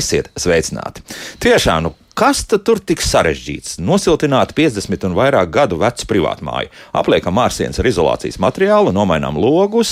[0.00, 1.04] Esiet sveicināti!
[1.44, 3.78] Tiešām, nu, Kas tur tik sarežģīts?
[3.80, 6.68] Nosiltināt 50 un vairāk gadu vecu privātmāju,
[7.00, 9.88] apliekam mārsienas ar izolācijas materiālu, nomainām logus,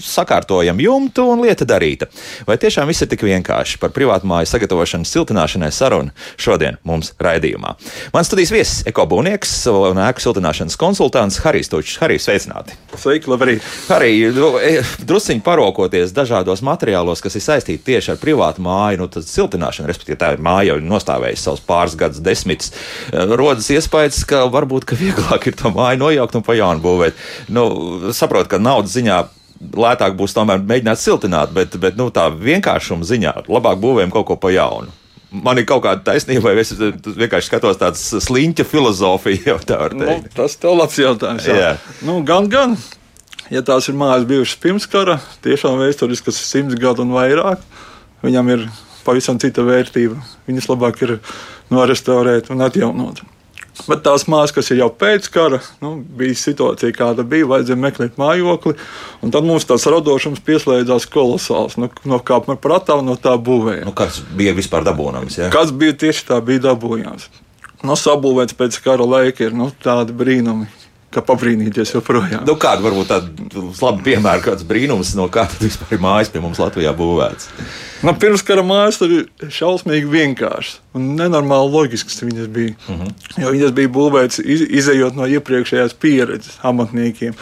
[0.00, 2.08] sakārtojam jumtu un lieta darīta.
[2.48, 3.76] Vai tiešām viss ir tik vienkārši?
[3.82, 7.74] Par privātmāju sagatavošanas siltināšanai sarunu šodien mums raidījumā.
[8.16, 11.98] Mans studijas viesis, ekobūnieks un ēku siltināšanas konsultants Harijs Tučs.
[12.00, 12.78] Harijs, sveicināti!
[12.96, 13.68] Sveiki, labrīt!
[13.90, 19.12] Harij, nu, e, drusciņi parokoties dažādos materiālos, kas ir saistīti tieši ar privātu māju, nu,
[19.12, 22.70] tad siltināšana, respektīvi tā ir māja jau nostāvējusi savus pāris gadus desmitus,
[23.10, 27.18] eh, rodas iespējas, ka varbūt ka vieglāk ir to māju nojaukt un pa jaunu būvēt.
[27.50, 27.66] Nu,
[28.16, 29.20] saprot, ka naudas ziņā
[29.60, 34.38] lētāk būs tomēr mēģināt siltināt, bet, bet nu, tā vienkāršuma ziņā labāk būvējam kaut ko
[34.40, 34.94] pa jaunu.
[35.30, 39.44] Man ir kaut kāda taisnība, vai es vienkārši skatos tādas sliņķa filozofiju.
[39.52, 40.24] Jau tā var teikt.
[40.26, 41.46] Nu, tas ir labs jautājums.
[41.46, 41.58] Jā.
[41.60, 41.74] Jā.
[42.06, 42.74] Nu, gan, gan.
[43.50, 47.62] Ja tās ir mājas bijušas pirms kara, tiešām vēsturiskas simts gadu un vairāk,
[48.22, 48.66] viņam ir
[49.04, 50.20] pavisam cita vērtība.
[50.48, 51.18] Viņas labāk ir
[51.72, 53.22] norestaurēt un atjaunot.
[53.88, 58.18] Bet tās māsas, kas ir jau pēc kara, nu, bija situācija, kāda bija, vajadzēja meklēt
[58.20, 58.74] mājokli.
[59.22, 61.78] Tad mums tas radošums pieslēdzās kolosāls.
[61.80, 63.86] Nu, no kā par prātām no tā būvēja.
[63.88, 65.38] Nu, kas bija vispār dabūjams?
[65.40, 65.52] Ja?
[65.54, 67.30] Kas bija tieši tā, bija dabūjams.
[67.86, 70.68] Nu, sabūvēts pēc kara laika ir nu, tādi brīnumi
[71.10, 72.44] kā pabrīnīties joprojām.
[72.46, 76.42] Nu, kāda varbūt tāda laba piemēra, kāds brīnums, no kā tad vispār ir mājas pie
[76.42, 77.48] mums Latvijā būvēts?
[78.06, 82.76] Nu, Pirmskara mājas ir šausmīgi vienkāršas un nenormāli loģiskas viņas bija.
[82.86, 83.10] Uh mhm.
[83.10, 83.42] -huh.
[83.42, 87.34] Jo viņas bija būvētas iz, izējot no iepriekšējās pieredzes amatniekiem.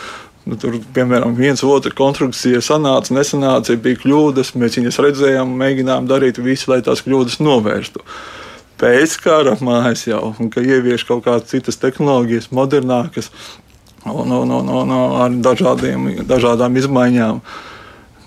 [0.49, 4.55] Nu, tur, piemēram, viens otru konstrukcija sanāca, nesanāca, bija kļūdas.
[4.57, 8.01] Mēs viņas redzējām, mēģinājām darīt visu, lai tās kļūdas novērstu.
[8.79, 13.33] Pēckara mājas jau, un ka ievieš kaut kādas citas tehnoloģijas, modernākas,
[14.07, 14.95] un, un, un, un
[15.25, 17.43] ar dažādiem, dažādām izmaiņām.
[17.43, 17.68] Uh,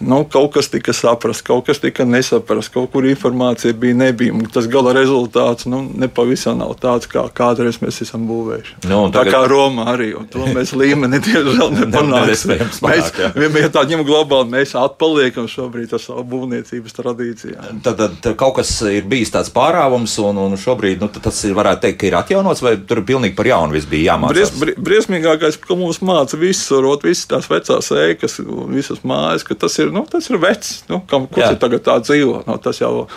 [0.01, 4.33] nu, kaut kas tika saprasts, kaut kas tika nesaprasts, kaut kur informācija bija, nebija.
[4.53, 8.77] Tas gala rezultāts nu, nepavisam nav tāds, kā kādreiz mēs esam būvējuši.
[8.89, 9.31] Nu, tagad...
[9.31, 12.55] Tā kā Romā arī, un to mēs līmeni diemžēl nepanāksim.
[12.85, 13.11] mēs
[13.41, 17.83] vienmēr tā ņemam globāli, mēs atpaliekam šobrīd ar savu būvniecības tradīcijām.
[17.85, 22.01] Tad, tad kaut kas ir bijis tāds pārāvums, un, un šobrīd nu, tas varētu teikt,
[22.01, 24.55] ka ir atjaunots, vai tur pilnīgi par jaunu viss bija jāmācās?
[24.57, 28.39] Bries, briesmīgākais, ka mums māca visu, rot visas tās vecās ēkas
[28.71, 30.81] visas mājas, ka tas ir ir, nu, tas ir vecs.
[30.89, 32.41] Nu, kam, kurš ir tagad tā dzīvo?
[32.47, 33.07] Nu, tas jau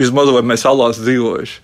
[0.00, 1.62] vismaz vai mēs alās dzīvojuši.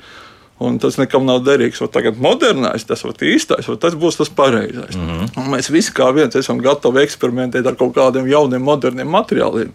[0.67, 1.83] Un tas nekam nav derīgs.
[1.85, 4.97] O tagad modernais, tas ir īstais, tas būs tas pareizais.
[4.97, 5.33] Mm -hmm.
[5.37, 9.73] Un mēs visi kā viens esam gatavi eksperimentēt ar kaut kādiem jauniem, moderniem materiāliem.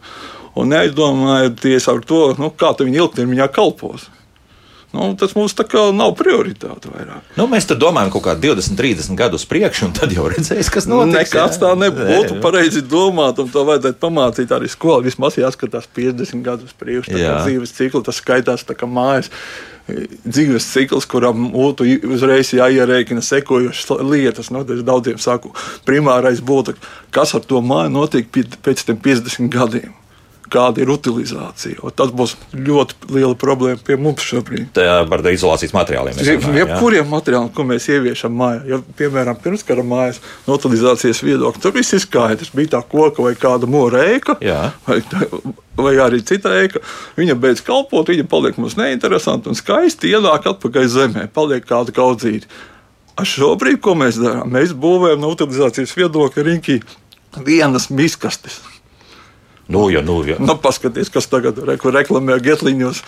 [0.55, 4.09] Un neaizdomājieties ar to, nu, kā viņi ilgtermiņā kalpos.
[4.91, 7.24] Nu, tas mums tā kā nav prioritāte vairāk.
[7.38, 10.88] Nu, mēs tur domājam, kaut kā 20, 30 gadus priekšu, un tad jau redzēs, kas
[10.91, 11.16] notiks.
[11.16, 15.00] Nekāds tā nebūtu Nē, pareizi domāt, un to vajadzētu pamācīt arī skolā.
[15.06, 17.16] Vismaz jāskatās 50 gadus priekšu.
[17.16, 17.38] Jā.
[17.46, 19.31] Dzīves ciklu tas skaitās tā kā mājas
[19.91, 24.52] dzīves cikls, kuram būtu uzreiz jāierēķina sekojošas lietas.
[24.52, 25.53] Nu, es daudziem saku,
[25.88, 26.75] primārais būtu,
[27.16, 29.96] kas ar to māju notiek pēc tam 50 gadiem
[30.51, 31.79] kāda ir utilizācija.
[31.85, 34.72] Un tas būs ļoti liela problēma pie mums šobrīd.
[34.75, 36.19] Tā par izolācijas materiāliem.
[36.57, 41.95] Jebkuriem materiāliem, ko mēs ieviešam mājā, ja, piemēram, pirmskara mājas no utilizācijas viedokļa, tur viss
[41.97, 42.53] ir skaidrs.
[42.56, 44.38] Bija tā koka vai kāda morēka.
[44.88, 45.00] Vai,
[45.79, 46.81] vai arī cita ēka.
[47.19, 52.50] Viņa beidz kalpot, viņa paliek mums neinteresanti un skaisti ienāk atpakaļ zemē, paliek kāda kaudzīta.
[53.22, 54.50] Šobrīd, ko mēs darām?
[54.56, 56.78] Mēs būvējam no utilizācijas viedokļa riņķī
[57.45, 58.61] vienas miskastes.
[59.71, 60.37] Nu, ja, nu, ja.
[60.41, 63.01] Nu, paskaties, kas tagad re, reklamē Getliņos.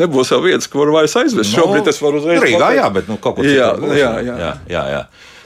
[0.00, 1.52] Nebūs jau vietas, kur vairs aizvest.
[1.52, 2.42] Nu, Šobrīd es varu uzreiz.
[2.44, 3.96] Rīgā, jā, bet nu, kaut kur jā, citur.
[3.98, 4.36] Jā, jā.
[4.40, 5.04] jā, jā, jā.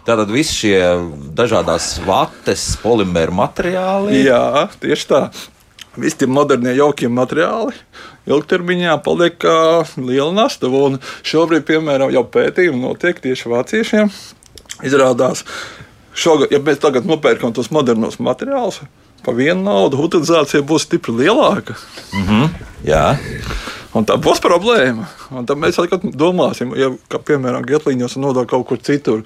[0.08, 0.76] Tātad visi šie
[1.36, 4.22] dažādas vates, polimēru materiāli.
[4.24, 5.22] Jā, tieši tā.
[5.98, 7.74] Visi tie modernie, jaukie materiāli
[8.28, 9.56] ilgtermiņā paliek kā
[9.96, 10.70] liela nasta.
[10.70, 14.12] Un šobrīd, piemēram, jau pētījumi notiek tieši vāciešiem.
[14.86, 15.42] Izrādās,
[16.14, 18.82] šogad, ja mēs tagad nopērkam tos modernos materiālus,
[19.24, 21.76] par vienu naudu utilizācija būs stipri lielāka.
[22.12, 22.48] Mm -hmm.
[22.84, 23.16] Jā.
[23.94, 25.06] Un tā būs problēma.
[25.28, 25.76] Un tad mēs
[26.16, 29.24] domāsim, ja, ka, piemēram, Getlīņos un nodokļu kaut kur citur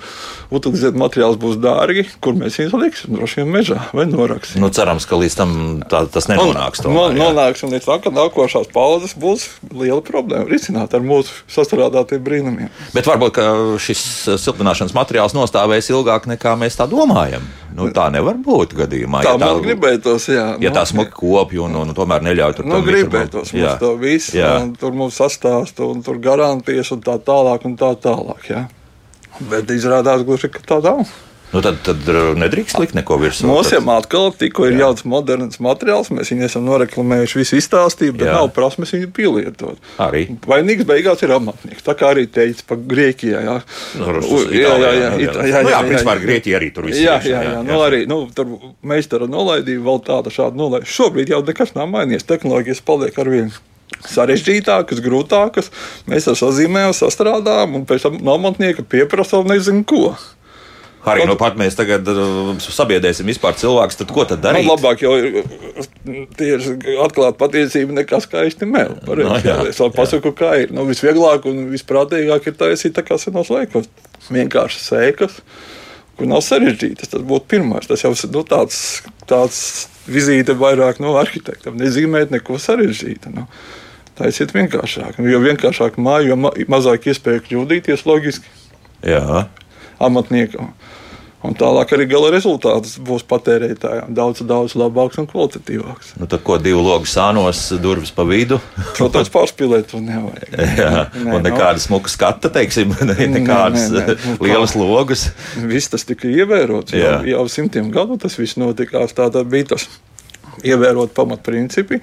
[0.51, 3.15] utilizēt materiālus būs dārgi, kur mēs viņus liksim.
[3.15, 4.59] Droši vien mežā vai noraksim.
[4.63, 5.55] Nu, cerams, ka līdz tam
[5.87, 6.83] tā, tas nenonāks.
[6.83, 11.45] Tomēr, no, nonāks un līdz tam, ka nākošās paudzes būs liela problēma risināt ar mūsu
[11.53, 12.73] sastrādātiem brīnumiem.
[12.97, 13.39] Bet varbūt
[13.83, 14.03] šis
[14.43, 17.47] siltināšanas materiāls nostāvēs ilgāk nekā mēs tā domājam.
[17.73, 19.23] Nu, tā nevar būt gadījumā.
[19.25, 20.45] Tā ja man gribētos, jā.
[20.61, 24.37] Ja nu, tā smuki kopja un, un tomēr neļauj tur nu, gribētos mums to visu,
[24.37, 24.51] jā.
[24.61, 27.67] un tur mums sastāstu un tur garantijas un tā tālāk.
[27.69, 28.65] Un tā tālāk ja.
[29.49, 31.07] Bet izrādās, gluži, ka tā nav.
[31.53, 32.07] Nu, tad, tad
[32.41, 33.45] nedrīkst likt neko virsū.
[33.45, 38.37] Jau atkal tikko ir jauns moderns materiāls, mēs viņu esam noreklamējuši, visu izstāstīju, bet Jā.
[38.39, 39.83] nav prasmes viņu pielietot.
[40.01, 40.25] Arī.
[40.49, 41.85] Vainīgs beigās ir amatnieks.
[41.85, 43.43] Tā kā arī teica par Grieķijā.
[43.45, 43.57] Jā,
[44.01, 44.15] nu,
[44.49, 47.11] jā, jā, jā, jā, jā, jā, jā, principā ar Grieķiju arī tur viss ir.
[47.11, 50.95] Jā, jā, jā, nu, arī nu, tur meistara nolaidīja vēl tāda šāda nolaidīja.
[50.95, 53.53] Šobrīd jau nekas nav mainījies, tehnoloģijas paliek ar vienu
[54.09, 55.73] sarežģītākas, grūtākas.
[56.11, 60.13] Mēs ar sazīmējām, sastrādājām, un pēc tam no amatnieka pieprasām nezinu ko.
[61.03, 64.67] Arī nu pat mēs tagad uh, sabiedrēsim vispār cilvēkus, tad ko tad nu, darīt?
[64.69, 68.95] Nu, labāk jau ir atklāta patiesība nekā skaisti mēl.
[69.09, 70.39] No, jā, es vēl pasaku, jā.
[70.39, 70.75] kā ir.
[70.75, 73.91] Nu, visvieglāk un visprātīgāk ir taisīt tā kā senos laikos.
[74.31, 75.41] Vienkārši sēkas,
[76.19, 77.11] kur nav sarežģītas.
[77.17, 77.91] Tas būtu pirmais.
[77.91, 78.79] Tas jau ir nu, tāds,
[79.27, 79.59] tāds
[80.07, 81.75] vizīte vairāk no arhitekta.
[81.83, 83.35] Nezīmēt neko sarežģītu.
[83.35, 83.49] Nu.
[84.23, 85.19] Taisiet vienkāršāk.
[85.27, 88.59] Jo vienkāršāk māja, jo ma mazāk iespēju kļūdīties loģiski.
[89.03, 89.47] Jā.
[90.03, 90.71] Amatniekam.
[91.43, 96.13] Un tālāk arī gala rezultāts būs patērētājiem daudz, daudz labāks un kvalitatīvāks.
[96.21, 98.61] Nu, tad, ko divu logu sānos, durvis pa vidu?
[98.95, 100.55] Protams, pārspīlēt to nevajag.
[100.79, 101.83] Jā, nē, un nekāda no...
[101.83, 102.95] smuka skata, teiksim,
[103.39, 104.17] nekādas nē, nē, nē.
[104.23, 105.27] Nu, lielas logas.
[105.67, 109.19] Viss tas tika ievērots jau, jau simtiem gadu, tas viss notikās.
[109.19, 109.91] Tā bija tas
[110.61, 112.01] ievērot pamatprincipi.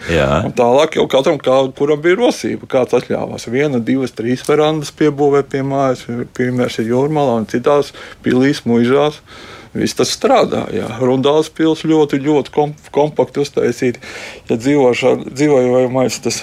[0.57, 3.47] Tālāk jau katram, kā, kuram bija rosība, kāds atļāvās.
[3.51, 6.05] Viena, divas, trīs verandas piebūvēt pie mājas,
[6.37, 7.93] piemēram, jūrmalā un citās
[8.25, 9.21] pilīs, muižās.
[9.69, 10.87] Viss tas strādāja.
[10.97, 14.01] Rundāls pils ļoti, ļoti kom, kompakti uztaisīti.
[14.49, 16.41] Ja dzīvojamais tas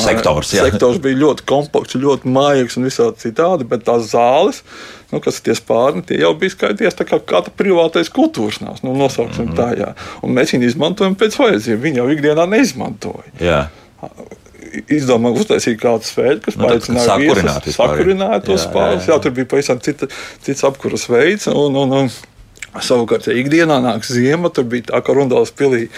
[0.00, 0.64] sektors, jā.
[0.66, 4.62] sektors bija ļoti kompakts, ļoti mājīgs un visādi citādi, bet tās zāles
[5.12, 8.84] nu, kas ir tie spārni, tie jau bija skaities tā kā katra privātais kultūras nāks,
[8.84, 9.58] nu, nosauksim mm -hmm.
[9.58, 9.94] tā, jā.
[10.22, 13.32] Un mēs viņu izmantojam pēc vajadzībām, viņi jau ikdienā neizmantoja.
[13.40, 13.62] Jā
[14.92, 19.06] izdomāja uztaisīt kādu svētku, kas nu, paaicināja viesus, sakurināja tos spārnus.
[19.06, 19.14] Jā, jā.
[19.14, 20.08] jā, tur bija pavisam cita,
[20.44, 21.48] cits apkuras veids.
[21.52, 22.10] Un, un, un,
[22.84, 25.88] savukārt, ja ikdienā nāks ziema, tur bija tā, ka Rundāls pilī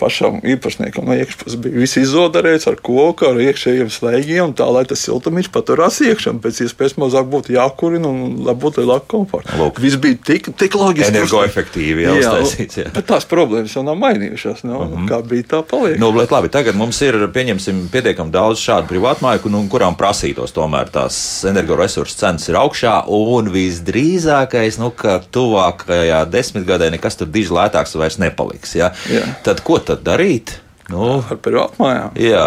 [0.00, 5.02] pašam īpašniekam no iekšpuses bija viss izolēts ar koku, ar iekšējiem slēgiem, tā lai tas
[5.06, 6.34] siltumīgs paturās iekšā.
[6.42, 9.56] Pēc iespējas mazāk būtu jākurina un lai būtu lielāka komforta.
[9.60, 11.12] Lūk, viss bija tik, tik loģiski.
[11.14, 12.80] Energoefektīvi jau uztaisīts.
[12.82, 12.90] Jā.
[12.94, 14.64] Bet tās problēmas jau nav mainījušās.
[14.66, 15.08] Nu, uh -huh.
[15.08, 15.98] Kā bija tā paliek.
[16.00, 20.90] Nu, bet labi, tagad mums ir, pieņemsim, pietiekami daudz šādu privātmāju, nu, kurām prasītos tomēr
[20.92, 27.96] tās energoresursu cenas ir augšā un visdrīzākais, nu, ka tuvākajā desmitgadē nekas tur diži lētāks
[27.98, 28.74] vairs nepaliks.
[28.74, 28.92] Ja?
[29.10, 29.24] Jā.
[29.46, 30.58] Tad ko tad darīt?
[30.92, 32.14] Nu, ar privātmājām.
[32.20, 32.46] Jā.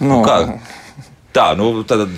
[0.00, 0.42] Nu, nu, kā?
[1.30, 2.08] Tā, nu, tad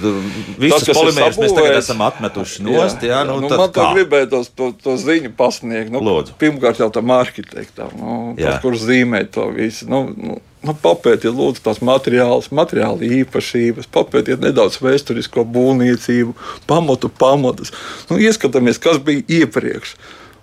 [0.56, 3.02] visas polimērus mēs tagad esam atmetuši nost.
[3.04, 5.92] Jā, jā, nu, nu, man tā gribētos to, to ziņu pasniegt.
[5.92, 6.32] Nu, Lūdzu.
[6.40, 9.90] Pirmkārt jau tam arhitektam, nu, tas, kurš zīmē to visu.
[9.92, 16.32] Nu, nu, nu, papētiet, lūdzu, tās materiālus, materiāla īpašības, papētiet nedaudz vēsturisko būvniecību,
[16.70, 17.74] pamatu pamatus.
[18.08, 19.98] Nu, ieskatāmies, kas bija iepriekš.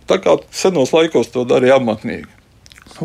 [0.09, 2.38] Tā kā senos laikos to darīja amatnieki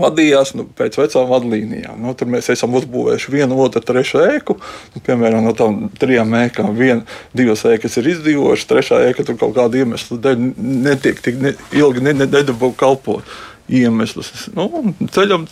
[0.00, 1.96] vadījās nu, pēc vecām vadlīnijām.
[2.02, 4.58] Nu, tur mēs esam uzbūvējuši vienu, otru, trešo ēku.
[4.94, 7.02] Nu, piemēram, no tām trijām ēkām viena,
[7.36, 10.46] divas ēkas ir izdzīvojušas, trešā ēka tur kaut kāda iemesla dēļ
[10.84, 13.26] netiek tik ne, ilgi ne, ne, nedabū kalpot
[13.70, 14.30] iemeslus.
[14.52, 14.66] Nu,
[15.12, 15.46] ceļam,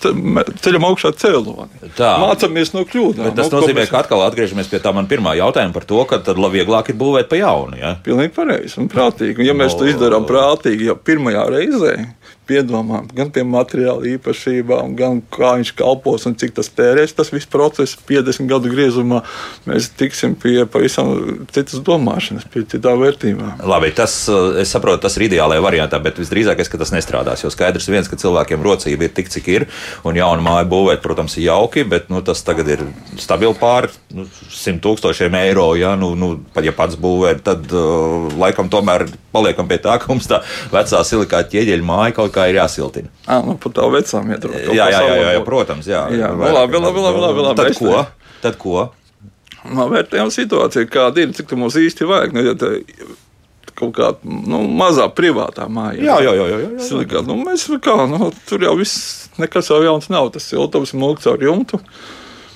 [0.61, 1.93] ceļam augšā cēloni.
[1.97, 2.13] Tā.
[2.21, 3.31] Mācāmies no kļūdām.
[3.31, 3.93] Bet tas nu, nozīmē, mēs...
[3.93, 7.31] ka atkal atgriežamies pie tā man pirmā jautājuma par to, ka tad vieglāk ir būvēt
[7.31, 7.79] pa jaunu.
[7.81, 7.95] Ja?
[8.05, 9.41] Pilnīgi pareizi un prātīgi.
[9.41, 9.81] Un, ja mēs no...
[9.81, 11.95] to izdarām prātīgi jau pirmajā reizē,
[12.49, 17.15] piedomām, gan pie materiāla īpašībām, gan kā viņš kalpos un cik tas tērēs.
[17.17, 19.23] Tas viss process 50 gadu griezumā
[19.69, 21.13] mēs tiksim pie pavisam
[21.55, 23.63] citas domāšanas, pie citām vērtībām.
[23.69, 24.17] Labi, tas,
[24.61, 27.45] es saprotu, tas ir ideālajā variantā, bet visdrīzākais, ka tas nestrādās.
[27.45, 29.69] Jo skaidrs viens, ka cilvēkiem rocība ir tik, cik ir,
[30.09, 32.87] un jaunu māju būvēt, protams, ir jauki, bet nu, tas tagad ir
[33.21, 35.73] stabili pāri nu, 100 tūkstošiem eiro.
[35.79, 40.29] Ja, nu, nu, ja pats būvē, tad uh, laikam tomēr paliekam pie tā, ka mums
[40.31, 43.13] tā vecā silikāta ķieģeļa māja kaut kā ir jāsiltina.
[43.27, 44.63] À, nu, par tā vecām iet runa.
[44.65, 45.89] Jā, jā, jā, jā, jā, protams.
[45.91, 46.33] Jā, jā.
[46.37, 47.61] Nu, labi, labi, labi, labi, labi.
[47.63, 48.05] Tad ko?
[48.43, 48.87] Tad ko?
[49.63, 52.35] No, vērtējam situāciju, kāda ir, cik tu mums īsti vajag.
[52.35, 52.73] Nu, ja te,
[53.79, 56.01] kaut kāda nu, mazā privātā māja.
[56.03, 56.47] Jā, jā, jā.
[56.49, 56.87] jā, jā, jā.
[56.89, 60.33] Silikāt, nu, mēs kā, nu, tur jau viss, nekas jau jauns nav.
[60.35, 61.81] Tas siltums mūks ar jumtu.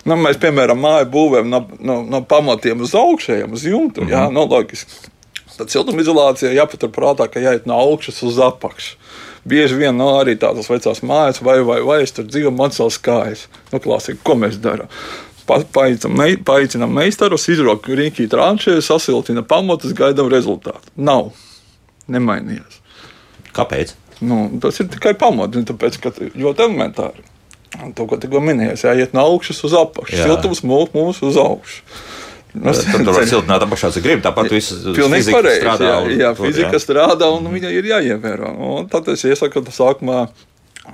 [0.06, 4.04] Nu, mēs, piemēram, māju būvējam no, no, no pamatiem uz augšējiem, uz jumtu.
[4.04, 4.14] Mm -hmm.
[4.14, 5.10] Jā, nu, logiski.
[5.56, 8.98] Tad siltumizolācijā jāpaturprātā, ka jāiet no augšas uz apakšu.
[9.46, 12.98] Bieži vien no arī tādas vecās mājas, vai, vai, vai es tur dzīvoju, man savas
[13.02, 13.46] kājas.
[13.70, 14.90] Nu, klasika, ko mēs darām?
[15.46, 20.90] Paaicinām meistarus, izrauga rīkī tranšē, sasiltina pamatus, gaidām rezultātu.
[20.98, 21.30] Nav.
[22.10, 22.80] Nemainījās.
[23.54, 23.94] Kāpēc?
[24.26, 27.26] Nu, tas ir tikai pamats, tāpēc, ka ļoti elementāri.
[27.94, 30.22] To, ko tikko minēju, jāiet no augšas uz apakšu.
[30.22, 31.82] Siltums mūk mums uz augšu.
[32.56, 34.24] Nu, tur tur var siltināt apakšā, cik grib.
[34.24, 35.62] Tāpat viss Pilnīgi pareizi.
[35.62, 35.92] strādā.
[35.92, 38.52] Jā, jā, tur, fizika strādā un viņa ir jāievēro.
[38.80, 40.26] Un tad es iesaku, sākumā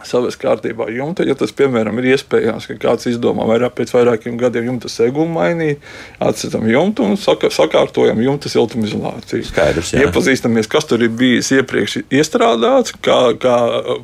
[0.09, 4.71] savas kārtībā jumta, ja tas, piemēram, ir iespējams, ka kāds izdomā vairāk pēc vairākiem gadiem
[4.71, 5.85] jumta segumu mainīt,
[6.23, 9.45] atcetam jumtu un saka, sakārtojam jumta siltumizolāciju.
[9.50, 10.07] Skaidrs, jā.
[10.07, 13.59] Iepazīstamies, kas tur ir bijis iepriekš iestrādāts, kā, kā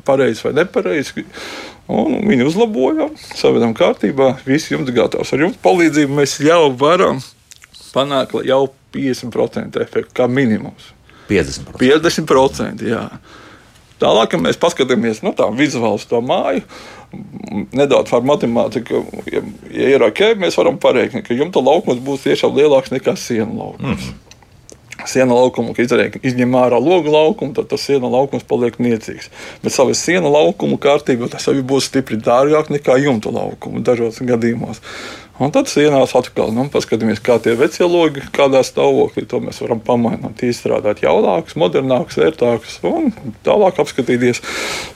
[0.07, 1.25] pareizi vai nepareizi.
[1.89, 5.33] Un viņi uzlaboja, savedam kārtībā, viss jumts gatavs.
[5.33, 7.17] Ar jumta palīdzību mēs jau varam
[7.93, 8.63] panākt jau
[8.95, 10.93] 50% efektu kā minimums.
[11.29, 11.77] 50%.
[11.77, 12.87] 50%.
[12.89, 13.05] Jā.
[13.99, 16.63] Tālāk, kad mēs paskatāmies nu, tā, vizuāli uz to māju,
[17.75, 19.43] nedaudz par matemātiku, ja,
[19.73, 24.09] ja ir ok, mēs varam pareiķināt, ka jumta laukums būs tiešām lielāks nekā sienu laukums.
[24.09, 24.25] Mm.
[25.07, 29.29] Siena laukumu, kad izņem ārā logu laukumu, tad tas siena laukums paliek niecīgs.
[29.63, 34.83] Bet savā siena laukumu kārtībā tas jau būs stipri dārgāk nekā jumta laukumu dažos gadījumos.
[35.39, 39.79] Un tad sienās atkal nu, paskatāmies, kā tie vecie logi, kādā stāvoklī to mēs varam
[39.79, 43.13] pamainīt, izstrādāt jaunākus, modernākus, ērtākus un
[43.47, 44.41] tālāk apskatīties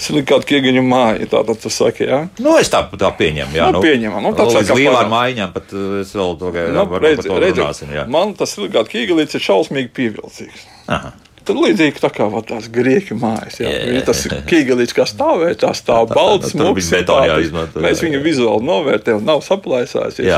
[0.03, 1.29] silikātu ķiegeņu māju.
[1.31, 2.19] Tātad tas saka, jā.
[2.43, 3.55] Nu, es tā, tā pieņemu.
[3.55, 4.27] Jā, Nu, pieņemam.
[4.27, 5.13] Nu, tāds lielām parāds.
[5.15, 7.03] maiņām pat uh, es vēl to kā Nu, to
[7.39, 7.95] redzi, runāsim.
[7.95, 8.03] Jā.
[8.12, 10.67] man tas silikāts ķiegelīts ir šausmīgi pievilcīgs.
[10.91, 11.13] Aha.
[11.43, 13.57] Tad līdzīgi tā kā tās grieķu mājas.
[13.59, 14.38] Jā, Jā, jā, tas jā.
[14.47, 16.69] ķīgelīts kā stāvēja, tā stāv Tā- tā- balts, tur
[17.33, 19.41] jāizmanto, Mēs viņu vizuāli novērtējam, nav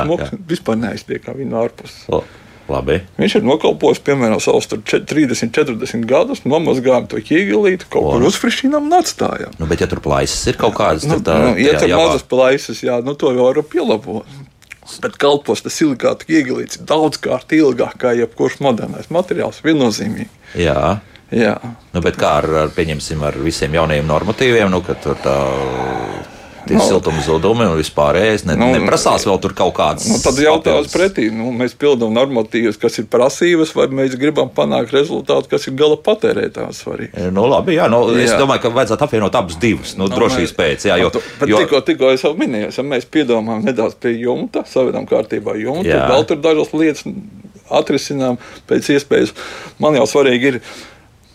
[0.05, 0.39] smuks, jā.
[0.49, 1.93] vispār neiztiek kā viņa ārpus.
[2.09, 2.23] O,
[2.67, 2.95] Labi.
[3.21, 8.23] Viņš ir nokalpojis, piemēram, savus tur čet- 30, 40 gadus, nomazgājām to ķīgelīti, kaut kur
[8.23, 8.25] O.
[8.31, 9.53] uzfrišinām un atstājām.
[9.59, 12.23] Nu, bet, ja tur plaisas ir kaut kādas, Nu, tad tā nu, ja tur mazas
[12.23, 14.25] plaisas, jā, nu to jau var pielabot.
[15.01, 19.63] Bet kalpos tas silikāta ieguldījums daudzkārt ilgāk kā jebkurš modernais materiāls.
[19.65, 20.29] Viennozīmīgi.
[20.61, 20.95] jā.
[21.33, 21.55] Jā.
[21.89, 22.69] Nu, bet kā ar, ar,
[23.25, 25.33] ar visiem jaunajiem normatīviem, nu, ka tur tā
[26.67, 26.83] tie Nu.
[26.87, 30.07] siltuma zudumi un vispārējais ne, Nu, neprasās vēl tur kaut kādas.
[30.09, 31.27] Nu, tad jautājums pretī.
[31.33, 35.97] Nu, mēs pildām normatīvas, kas ir prasības, vai mēs gribam panākt rezultātu, kas ir gala
[35.97, 37.31] patērētājs svarīgs.
[37.35, 38.23] Nu, labi, jā, nu, jā.
[38.25, 39.95] es domāju, ka vajadzētu apvienot abus divus.
[39.97, 42.83] Nu, Nu, drošības pēc, jā, jo, Tu- Bet jo tikko, tikko es jau minēju, ja
[42.83, 46.07] mēs piedomājam nedaudz pie jumta, savedam kārtībā jumtu, Jā.
[46.09, 47.03] vēl tur dažas lietas
[47.71, 48.37] atrisinām
[48.69, 49.33] pēc iespējas.
[49.81, 50.59] Man jau svarīgi ir,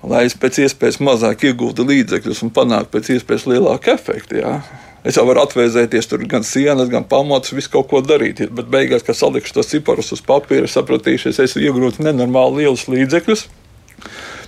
[0.07, 4.39] lai es pēc iespējas mazāk iegūtu līdzekļus un panāktu pēc iespējas lielāku efektu.
[4.41, 4.61] Jā.
[5.01, 8.43] Es jau varu atvēzēties tur gan sienas, gan pamatus, visu kaut ko darīt.
[8.53, 13.47] Bet beigās, kad salikšu tos ciparus uz papīra, sapratīšu, es iegūts nenormāli lielus līdzekļus.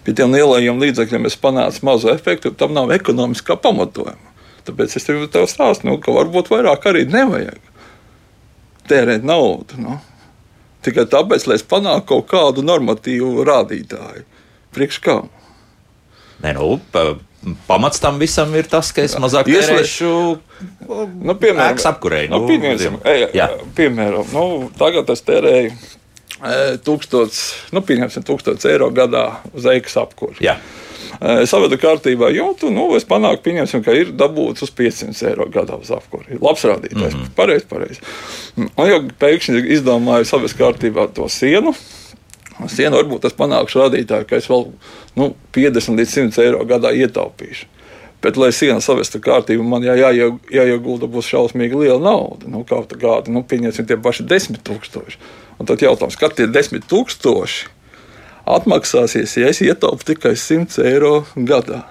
[0.04, 4.32] Pie tiem lielajiem līdzekļiem es panācu mazu efektu, tam nav ekonomiskā pamatojuma.
[4.66, 7.61] Tāpēc es tev stāstu, nu, ka varbūt vairāk arī nevajag
[8.90, 9.78] tērēt naudu.
[9.80, 9.99] Nu.
[10.82, 14.26] Tikai tāpēc, lai es panāktu kaut kādu normatīvu rādītāju.
[14.75, 15.16] Priekš kā?
[16.43, 17.05] Ne, nu, pa,
[17.69, 20.13] pamats tam visam ir tas, ka es mazāk Ieslē- tērēšu
[21.23, 22.29] Nu, piemēram, ēkas apkurei.
[22.31, 22.45] Nu,
[23.11, 23.49] ej, jā.
[23.77, 24.45] piemēram nu,
[24.79, 27.43] tagad es tērēju e, tūkstots,
[27.75, 30.39] nu, pieņemsim, tūkstots eiro gadā uz ēkas apkuri.
[30.47, 30.59] Jā.
[31.23, 35.77] Eh, savedu kārtībā jūtu, nu, es panāku, pieņemsim, ka ir dabūts uz 500 eiro gadā
[35.79, 36.39] uz apkuri.
[36.43, 37.35] Labs rādītājs, mm -hmm.
[37.37, 38.01] pareizi, pareizi.
[38.57, 41.75] Un jau pēkšņi izdomāju savas kārtībā to sienu.
[42.71, 44.66] Sienu varbūt tas panākšu rādītāju, ka es vēl
[45.19, 47.66] nu, 50 līdz 100 eiro gadā ietaupīšu.
[48.23, 52.47] Bet, lai siena savestu kārtību, man jā, jāie- jāiegulda būs šausmīgi liela nauda.
[52.47, 55.19] Nu, kaut kāda, nu, pieņemsim, tie paši 10 tūkstoši.
[55.59, 57.66] Un tad jautājums, kad tie 10 tūkstoši
[58.47, 61.83] atmaksāsies, ja es ietaupu tikai 100 eiro gadā.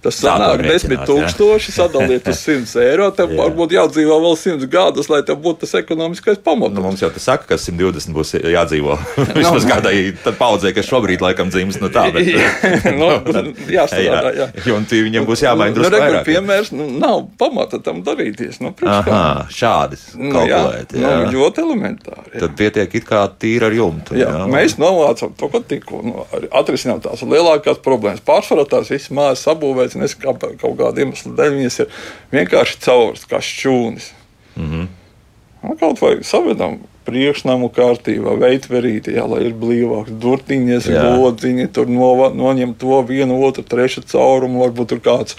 [0.00, 1.06] Tas sanāk 10 rēķināt, jā.
[1.10, 3.08] tūkstoši, sadaliet uz 100 eiro.
[3.12, 3.26] Jā.
[3.36, 6.72] varbūt jādzīvo vēl 100 gadus, lai tev būtu tas ekonomiskais pamats.
[6.72, 8.96] Nu, mums jau tas saka, ka 120 būs jādzīvo.
[9.36, 12.06] Vismaz kādai paudzei, kas šobrīd laikam dzims no tā.
[12.14, 12.30] Bet,
[13.00, 13.10] nu,
[13.76, 14.48] jāstrādā, jā.
[14.66, 16.24] Jo un viņam būs jāmaina Nu, drusku kur vairāk.
[16.30, 18.60] piemērs, nu, nav pamata tam darīties.
[18.64, 18.72] Nu?
[18.86, 20.96] Aha, šādi Nu, jā, kalkulēt.
[20.96, 21.28] nu, Jā.
[21.34, 22.26] ļoti elementāri.
[22.34, 22.40] jā.
[22.46, 24.16] Tad pietiek it kā tīri ar jumtu.
[24.18, 26.24] Jā, mēs novācām to, ko tikko nu,
[26.56, 28.22] atrisinām tās lielākās problēmas.
[28.26, 29.44] Pārsvarā tās visas mājas
[29.90, 31.88] sabūvētas, nes kā kaut kāda iemesla dēļ viņas ir
[32.32, 34.12] vienkārši cauras, kā šķūnis.
[34.56, 34.70] Mm.
[34.70, 35.76] -hmm.
[35.80, 42.74] Kaut vai savedam priekšnamu kārtībā, veidverīti, jā, lai ir blīvāks, durtiņas, lodziņi, tur nova, noņem
[42.74, 45.36] to vienu, otru, trešu caurumu, varbūt tur kāds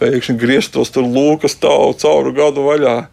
[0.00, 3.06] pēkšņi grieztos, tur lūkas tālu cauru gadu vaļā.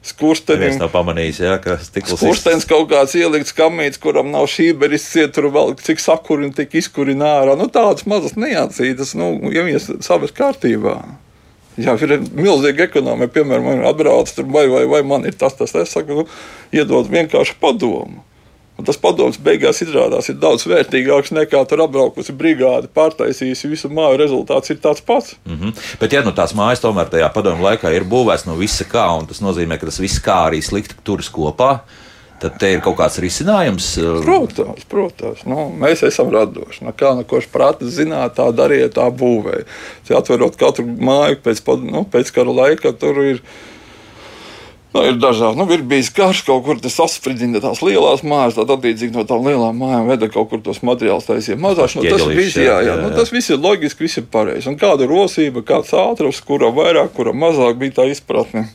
[0.00, 4.70] Neviens Skurstenim nav pamanījis, jā, ka stikls Skurstenis kaut kāds ielikts kamīts, kuram nav šī
[4.80, 5.04] beris
[5.34, 7.56] tur vēl cik sakurina, tik izkurina ārā.
[7.60, 10.96] Nu, tādas mazas neatcītas, nu, ja viņas savas kārtībā.
[11.80, 13.30] Jā, ir milzīga ekonomija.
[13.34, 16.26] Piemēram, man atbrauc tur, vai, vai, vai man ir tas, tas, es saku, nu,
[16.72, 18.24] iedod vienkārši padomu.
[18.80, 24.16] Un tas padoms beigās izrādās ir daudz vērtīgāks nekā tur apbraukusi brigāde, pārtaisījusi visu māju.
[24.22, 25.34] Rezultāts ir tāds pats.
[25.44, 25.88] Mm -hmm.
[26.00, 29.26] Bet, ja nu tās mājas tomēr tajā padomu laikā ir būvēts no visa kā, un
[29.26, 31.80] tas nozīmē, ka tas viss kā arī slikti turas kopā,
[32.40, 33.86] Tad te ir kaut kāds risinājums.
[34.24, 35.42] Protams, protams.
[35.44, 36.86] Nu, mēs esam radoši.
[36.86, 39.66] No kā no kurš prāta zināt, tā darīja, tā būvēja.
[40.16, 43.42] Atverot katru māju pēc, nu, pēc kara laika, tur ir
[44.90, 45.54] Nu, ir dažādi.
[45.60, 49.46] Nu, ir bijis karš, kaut kur tas sasprindina tās lielās mājas, tad attiecīgi no tām
[49.46, 51.94] lielām mājām veda kaut kur tos materiālus taisīt mazāk.
[51.94, 54.66] Nu, tas viss, jā, jā, jā, nu, tas viss ir loģiski, viss ir pareizi.
[54.72, 58.66] Un kāda rosība, kāds ātrums, kura vairāk, kura mazāk bija tā izpratne.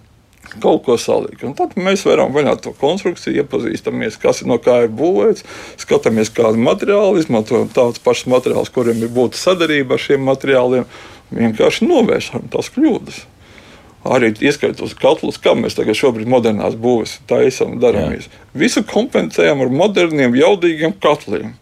[0.63, 1.43] Kaut ko salikt.
[1.43, 5.43] Un tad mēs varam vaļā to konstrukciju, iepazīstamies, kas no kā ir būvēts,
[5.83, 10.87] skatāmies, kādu materiālu izmantojam, tādus pašus materiālus, kuriem ir būtu sadarība ar šiem materiāliem,
[11.35, 13.25] vienkārši novēršam tās kļūdas
[14.05, 18.29] arī ieskaitot katlus, kā mēs tagad šobrīd modernās būvēs taisām un darāmies.
[18.53, 21.55] Visu kompensējam ar moderniem, jaudīgiem katliem.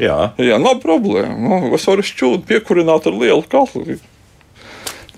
[0.00, 1.34] Jā, Jā nav problēma.
[1.36, 3.98] Nu, es varu šķūt, piekurināt ar lielu katlu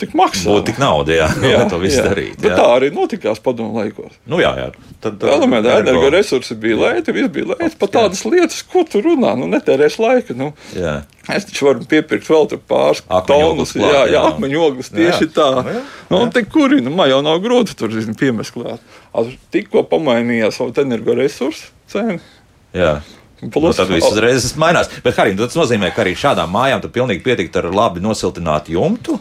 [0.03, 0.45] tik maksā.
[0.51, 2.07] Būtu tik nauda, jā, jā lai to visu jā.
[2.11, 2.41] darītu.
[2.43, 4.17] Bet tā arī notikās padomu laikos.
[4.29, 4.69] Nu, jā, jā.
[4.99, 7.79] Tad, tad Elementa energoresursi bija lēti, viss bija lēti.
[7.81, 10.37] Pat tādas lietas, ko tu runā, nu netērēs laika.
[10.39, 10.53] Nu.
[10.77, 11.01] Jā.
[11.31, 13.77] Es taču varu piepirkt vēl pāris tonus.
[13.79, 14.27] Jā, jā, jā.
[14.33, 15.33] akmeņu ogles tieši jā.
[15.39, 15.49] tā.
[15.63, 16.45] Nu, jā, nu, jā.
[16.53, 16.85] Kur ir?
[16.85, 18.83] Nu, man jau nav grūti tur piemest klāt.
[19.55, 22.19] Tikko pamainījās savu energoresursu cenu.
[22.75, 23.01] Jā.
[23.43, 24.91] Plus, nu, tad viss uzreiz mainās.
[25.03, 29.19] Bet, Harim, tas nozīmē, ka arī šādām mājām tur pilnīgi pietikt ar labi nosiltinātu jumtu.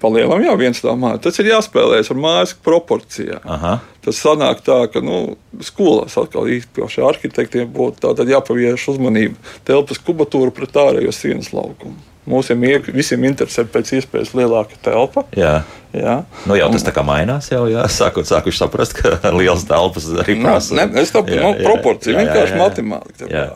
[0.00, 1.20] Palielam jau viens tā māja.
[1.24, 3.40] Tas ir jāspēlēs ar mājas proporcijām.
[3.48, 3.78] Aha.
[4.04, 10.76] Tas sanāk tā, ka nu, skolās atkal īpaši arhitektiem būtu jāpavieš uzmanība telpas kubatūra pret
[10.82, 11.96] ārējo sienas laukumu.
[12.26, 12.48] Mums
[12.90, 15.22] visiem interesē pēc iespējas lielāka telpa.
[15.38, 15.60] Jā,
[15.94, 16.16] jā.
[16.50, 17.52] Nu, jau tas tā kā mainās.
[17.52, 17.84] Jau jā.
[17.86, 20.74] Sākot, sākuši saprast, ka liels telpas arī nu, prasa.
[20.74, 23.46] Nu, ne, es saprotu, nu, proporcija vienkārši matemātika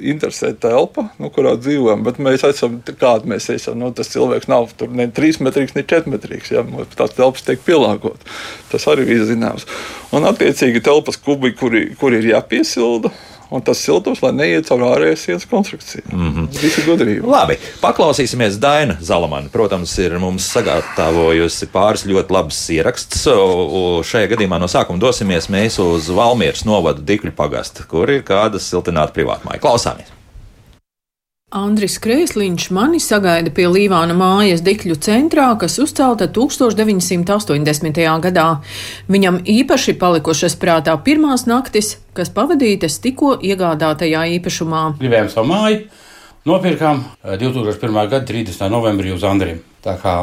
[0.00, 3.78] interesē telpa, nu, kurā dzīvojam, bet mēs esam kādi mēs esam.
[3.80, 6.52] Nu, tas cilvēks nav ne 3 metrīgs, ne 4 metrīgs.
[6.54, 6.64] Ja,
[6.96, 8.42] tās telpas tiek pielāgotas.
[8.72, 9.68] Tas arī ir zināms.
[10.14, 13.12] Un, attiecīgi, telpas kubi, kuri, kuri ir jāpiesilda,
[13.50, 16.04] un tas siltums, lai neiet caur ārējās sienas konstrukciju.
[16.12, 16.48] Mm -hmm.
[16.62, 17.30] Visu gudrību.
[17.30, 19.48] Labi, paklausīsimies Daina Zalamana.
[19.52, 23.28] Protams, ir mums sagatavojusi pāris ļoti labas ierakstus.
[24.10, 29.12] Šajā gadījumā no sākuma dosimies mēs uz Valmieras novadu Dikļu pagastu, kur ir kāda siltināta
[29.12, 29.60] privātmāja.
[29.60, 30.13] Klausāmies!
[31.54, 38.00] Andris Krēsliņš mani sagaida pie Līvāna mājas Dikļu centrā, kas uzcelta 1980.
[38.24, 38.46] gadā.
[39.06, 44.80] Viņam īpaši palikušas prātā pirmās naktis, kas pavadītas tikko iegādātajā īpašumā.
[44.98, 45.78] Gribējām savu māju,
[46.50, 48.02] nopirkām 2001.
[48.02, 48.66] Eh, gada 30.
[48.74, 49.62] novembrī uz Andriem.
[49.86, 50.16] Tā kā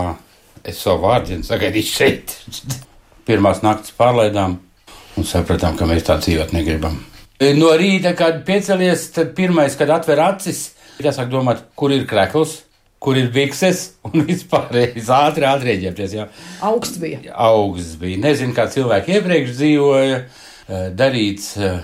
[0.68, 2.36] es savu vārdienu sagaidīšu šeit.
[3.30, 4.60] Pirmās naktis pārlaidām
[5.16, 7.00] un sapratām, ka mēs tā dzīvot negribam.
[7.56, 10.74] No rīta, kad piecelies, tad pirmais, kad atver acis,
[11.08, 12.62] jāsāk domāt, kur ir krekls.
[13.02, 16.12] Kur ir bikses un vispārējais ātri atrēģēties.
[16.68, 17.24] Augsts bija.
[17.34, 18.20] Augsts bija.
[18.22, 21.56] Nezinu, kā cilvēki iepriekš dzīvoja, eh, darīts.
[21.58, 21.80] Eh,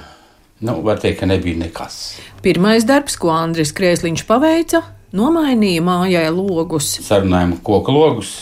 [0.62, 2.20] nu, var teikt, ka nebija nekas.
[2.46, 4.84] Pirmais darbs, ko Andris Krēsliņš paveica,
[5.18, 6.94] nomainīja mājai logus.
[7.08, 8.36] Sarunājām koku logus.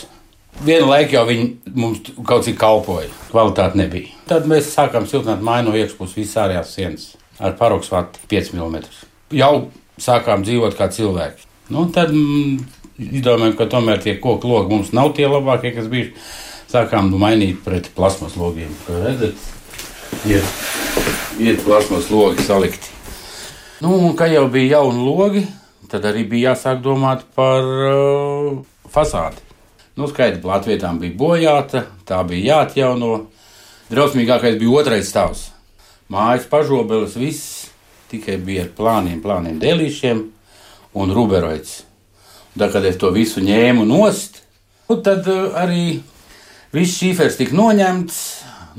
[0.64, 4.12] Vienu laiku jau viņi mums kaut cik kalpoja, kvalitāte nebija.
[4.28, 8.86] Tad mēs sākām siltināt māju no iekšpuses visas ārējās sienas ar paroksvatu 5 mm.
[9.36, 9.52] Jau
[10.00, 11.46] sākām dzīvot kā cilvēki.
[11.74, 12.58] Nu, tad mm,
[13.18, 16.12] izdomājām, ka tomēr tie koku logi mums nav tie labākie, kas bija.
[16.66, 18.72] Sākām nu, mainīt pret plasmas logiem.
[18.90, 19.38] Redzat,
[20.26, 20.42] ir,
[21.38, 22.90] ir plasmas logi salikti.
[23.84, 25.44] Nu, un kā jau bija jauni logi,
[25.90, 28.48] tad arī bija jāsāk domāt par uh,
[28.90, 29.42] fasādi.
[29.96, 33.12] Nu, skaidrs, plātvietām bija bojāta, tā bija jāatjauno.
[33.88, 35.46] Drausmīgākais bija otrais stāvs.
[36.12, 37.55] Mājas pažobeles, viss
[38.10, 40.22] tikai bija ar plāniem, plāniem dēlīšiem
[40.96, 41.82] un ruberoids.
[42.56, 44.40] Tā kā es to visu ņēmu nost,
[44.88, 46.00] nu, tad uh, arī
[46.72, 48.18] viss šīfers tika noņemts,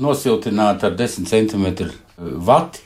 [0.02, 1.92] nosiltināts ar 10 cm uh,
[2.48, 2.82] vati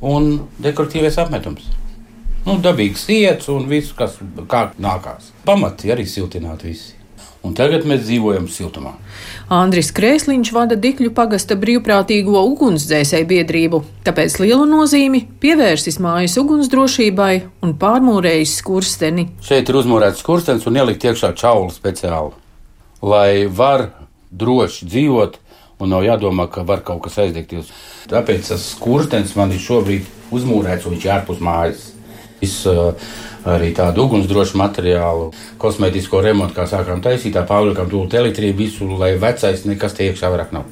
[0.00, 1.68] un dekoratīvais apmetums.
[2.46, 5.32] Nu, dabīgs iets un viss, kas kā nākās.
[5.44, 6.95] Pamati arī siltināt visi
[7.46, 8.96] un tagad mēs dzīvojam siltumā.
[9.52, 17.32] Andris Krēsliņš vada Dikļu pagasta brīvprātīgo ugunsdzēsēju biedrību, tāpēc lielu nozīmi pievērsis mājas ugunsdrošībai
[17.62, 19.28] un pārmūrējis skursteni.
[19.46, 22.34] Šeit ir uzmūrēts skurstenis un ielikt iekšā čauli speciāli,
[23.06, 23.92] lai var
[24.34, 25.38] droši dzīvot
[25.78, 27.70] un nav jādomā, ka var kaut kas aizdegties.
[28.10, 31.90] Tāpēc tas skurstenis man ir šobrīd uzmūrēts un viņš ir ārpus mājas.
[32.40, 32.92] Viss, uh,
[33.46, 35.30] arī tādu ugunsdrošu materiālu,
[35.62, 40.30] kosmētisko remontu, kā sākām taisīt, tā pārlikām tūlīt elektrību, visu, lai vecais nekas te iekšā
[40.32, 40.66] vairāk nav.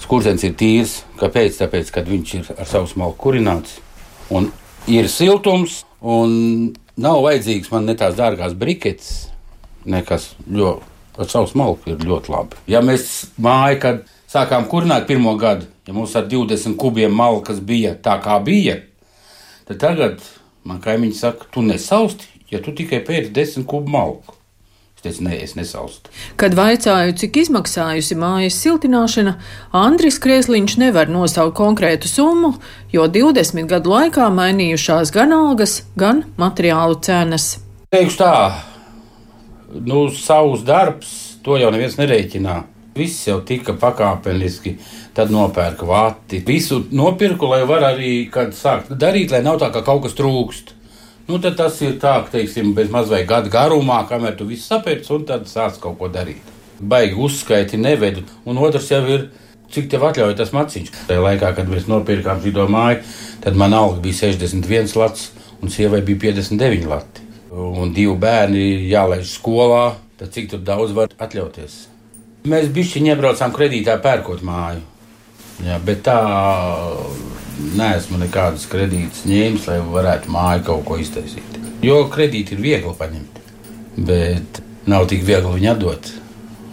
[0.00, 1.60] Skurzens ir tīrs, kāpēc?
[1.60, 3.78] Tāpēc, ka viņš ir ar savu smalku kurināts
[4.34, 4.50] un
[4.90, 9.28] ir siltums un nav vajadzīgs man ne tās dārgās briketes,
[9.86, 10.80] nekas, jo
[11.20, 12.58] ar savu smalku ir ļoti labi.
[12.70, 17.94] Ja mēs māju, kad sākām kurināt pirmo gadu, ja mums ar 20 kubiem malkas bija
[18.02, 18.80] tā, kā bija,
[19.70, 20.22] tad tagad
[20.66, 24.34] man kaimiņi saka, tu nesausti, ja tu tikai pēc 10 kubu malku.
[24.98, 26.10] Es teicu, nē, es nesaustu.
[26.36, 29.38] Kad vaicāju, cik izmaksājusi mājas siltināšana,
[29.72, 32.50] Andris Kriesliņš nevar nosaukt konkrētu summu,
[32.92, 37.54] jo 20 gadu laikā mainījušās gan algas, gan materiālu cenas.
[37.94, 38.34] Teikšu tā,
[39.72, 41.14] nu, savus darbus
[41.46, 42.58] to jau neviens nereiķinā.
[43.00, 44.74] Viss jau tika pakāpeniski,
[45.16, 46.42] tad nopērka vati.
[46.46, 48.12] Visu nopirku, lai var arī
[48.56, 50.74] sākt darīt, lai nav tā, ka kaut kas trūkst.
[51.30, 55.26] Nu, tas ir tā, ka, teiksim, bez mazliet gada garumā, kamēr tu viss sapērci, un
[55.28, 56.48] tad sāc kaut ko darīt.
[56.80, 58.24] Baigi uzskaiti nevedu.
[58.48, 59.28] Un otrs jau ir,
[59.70, 60.90] cik tev atļauj tas maciņš.
[61.06, 63.04] Tajā laikā, kad mēs nopirkām šo māju,
[63.44, 65.30] tad man alga bija 61 lats,
[65.62, 67.28] un sievai bija 59 lati.
[67.50, 71.89] Un divi bērni jālaiž skolā, tad cik daudz var atļauties.
[72.48, 74.80] Mēs bijām iebraucām kredītā pērkot māju.
[75.60, 76.16] Jā, bet tā
[77.76, 81.58] neesmu nekādas kredītas ņēmis, lai varētu māju kaut ko iztaisīt.
[81.84, 83.42] Jo kredīti ir viegli paņemt,
[84.08, 86.10] bet nav tik viegli viņu atdot.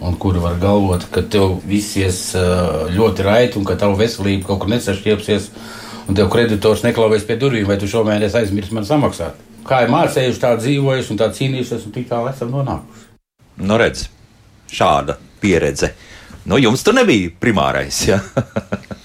[0.08, 2.22] Un kur var galvot, ka tev viss ies
[2.94, 5.52] ļoti raiti un ka tava veselība kaut kur nesašķiepsies,
[6.08, 9.36] un tev kreditors neklāvēs pie durvīm, vai tu šomēnes aizmirsti man samaksāt.
[9.68, 13.08] Kā ir mācījuši, tā dzīvojuši un tā cīnījušies, un tik tālu esam nonākuši.
[13.60, 14.06] Nu, redz,
[14.72, 15.92] šāda pieredze.
[16.48, 17.98] Nu, jums tur nebija primārais.
[18.08, 18.22] Ja?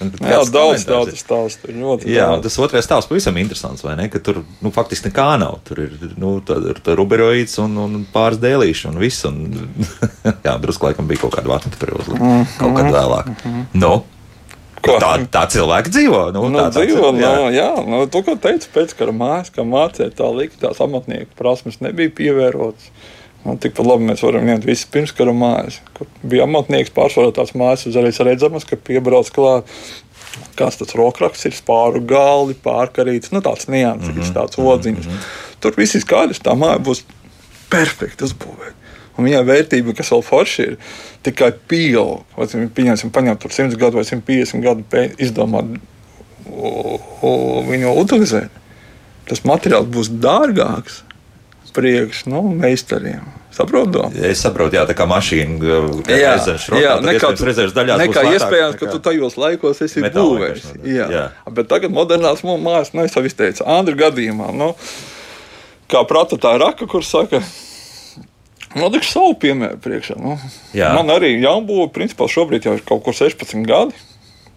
[0.00, 1.74] jā, daudz tādu stāstu.
[2.08, 2.46] Jā, daudz.
[2.46, 4.08] tas otrais stāsts pavisam interesants, vai ne?
[4.12, 5.58] Ka tur nu, faktiski nekā nav.
[5.68, 6.38] Tur ir nu,
[7.00, 9.26] ruberoīds un, un pāris dēlīši un viss.
[9.28, 9.44] Un,
[10.46, 13.30] jā, drusku laikam bija kaut kāda vārta uzlika mm kaut kad vēlāk.
[13.34, 13.64] Mm -hmm.
[13.84, 13.94] nu,
[14.84, 14.98] Ko?
[15.00, 16.20] Tā, tā cilvēka dzīvo.
[16.34, 19.50] Nu, nu, tā, dzīvo tā, jā, no, jā nu, to, ko teicu pēc kara mājas,
[19.54, 22.90] ka mācīja tā lika, tās amatnieku prasmes nebija pievērotas.
[23.44, 25.82] Nu, Tikpat labi mēs varam ņemt visas pirmskara mājas.
[25.96, 29.68] Kur bija amatnieks, pārsvarā tās mājas uzreiz redzamas, ka piebrauc klāt.
[30.58, 34.32] Kāds tas rokraksts ir, spāru galdi, pārkarīts, nu tāds nianses, mm -hmm.
[34.34, 35.04] tāds odziņš.
[35.04, 35.28] Mm -hmm.
[35.60, 37.04] Tur viss ir skaidrs, tā māja būs
[37.70, 38.74] perfekti uzbūvēta.
[39.16, 40.76] Un viņai vērtība, kas vēl forši ir,
[41.22, 42.24] tikai pieaug.
[42.74, 44.82] Pieņemsim, paņemt tur 100 gadu vai 150 gadu
[45.18, 45.78] izdomāt
[47.70, 48.50] viņu utilizēt.
[49.28, 51.03] Tas materiāls būs dārgāks
[51.74, 53.26] priekš nu, meistariem.
[53.54, 54.08] Saprotu?
[54.18, 57.30] Es saprotu, jā, tā kā mašīna ir rezerves rokā, nekā,
[57.76, 58.00] daļās.
[58.02, 60.64] Nekā iespējams, ka tu tajos laikos esi būvējis.
[60.90, 61.06] Jā.
[61.12, 61.26] jā.
[61.54, 64.72] Bet tagad modernās mājas, nu, es jau izteicu, Andra gadījumā, nu,
[65.90, 67.44] kā prata tā raka, kur saka,
[68.74, 70.16] Nu, tikšu savu piemēru priekšā.
[70.18, 70.32] Nu.
[70.74, 70.88] Jā.
[70.96, 73.94] Man arī jābūt, principā, šobrīd jau ir kaut kur 16 gadi.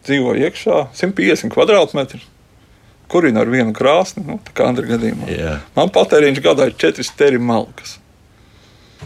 [0.07, 2.23] Dzīvoju iekšā 150 kvadrātmetru
[3.11, 5.29] kurina ar vienu krāsni, nu, tā kā Andra gadījumā.
[5.31, 5.57] Jā.
[5.77, 7.97] Man patēriņš gadā ir 4 steri malkas.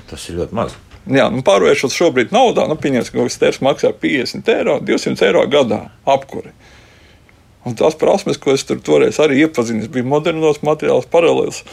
[0.09, 0.75] Tas ir ļoti maz.
[1.09, 5.87] Jā, nu, pārvēršot šobrīd naudā, nu, pieņemsim, ka stērs maksā 50 eiro, 200 eiro gadā
[6.05, 6.53] apkuri.
[7.65, 11.63] Un tās prasmes, ko es tur toreiz arī iepazinu, bija modernos materiālus, paralēlus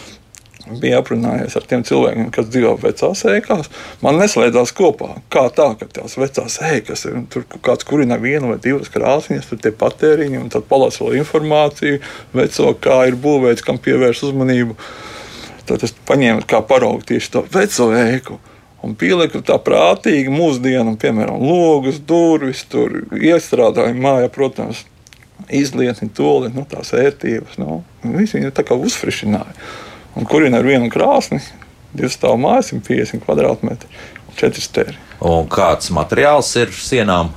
[0.66, 3.70] bija aprunājies ar tiem cilvēkiem, kas dzīvo vecās ēkās.
[4.04, 5.14] Man neslēdzās kopā.
[5.32, 9.60] Kā tā, ka tās vecās ēkas ir tur kāds kurina vienu vai divas krāsainas, tur
[9.62, 12.02] tie patēriņi, un tad palasa vēl informāciju,
[12.36, 14.76] veco, kā ir būvēts, kam pievērš uzmanību.
[15.68, 18.38] Tad es paņēmu kā paraugu tieši to veco ēku.
[18.86, 24.84] Un pieliku tā prātīgi mūsdienu, piemēram, logus, durvis, tur iestrādājumu mājā, protams,
[25.50, 27.58] izlietni, toli, nu, tās ērtības.
[27.58, 29.56] Nu, Visi viņi tā kā uzfrišināja
[30.18, 31.40] un kurina ar vienu krāsni,
[31.94, 33.90] divas stāvu mājas, 150 km2,
[34.38, 34.96] 4 stēri.
[35.24, 37.32] Un kāds materiāls ir sienām?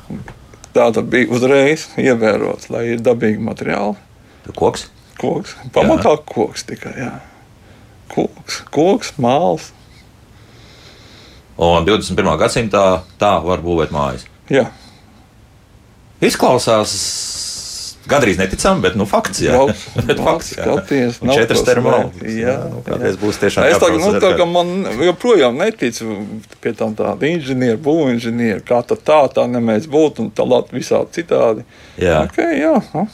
[0.72, 3.98] Tā tad bija uzreiz ievērots, lai ir dabīgi materiāli.
[4.56, 4.88] Koks?
[5.22, 5.56] Koks.
[5.76, 6.24] Pamatā jā.
[6.32, 6.94] koks tikai.
[6.98, 7.12] Jā.
[8.12, 9.70] Koks, koks, māls.
[11.62, 12.32] Un 21.
[12.42, 12.86] gadsimtā
[13.22, 14.26] tā var būvēt mājas.
[14.52, 14.70] Jā.
[16.22, 16.96] Izklausās
[18.12, 19.42] Gandrīz neticami, bet nu, fakts.
[19.46, 20.52] Jā, Lauks, bet fakts.
[20.56, 22.18] Skaties, četras termālas.
[22.22, 23.68] Jā, nu, kādreiz būs tiešām.
[23.70, 24.74] Es tagad, nu, tā, man
[25.08, 26.20] joprojām neticu
[26.64, 31.22] pie tam tāda inženiera, būvinženiera, kā tā tā, tā nemēdz būt un tā lāt visādi
[31.22, 31.66] citādi.
[32.02, 32.26] Jā.
[32.28, 32.76] Okay, jā.
[32.92, 33.08] Nu.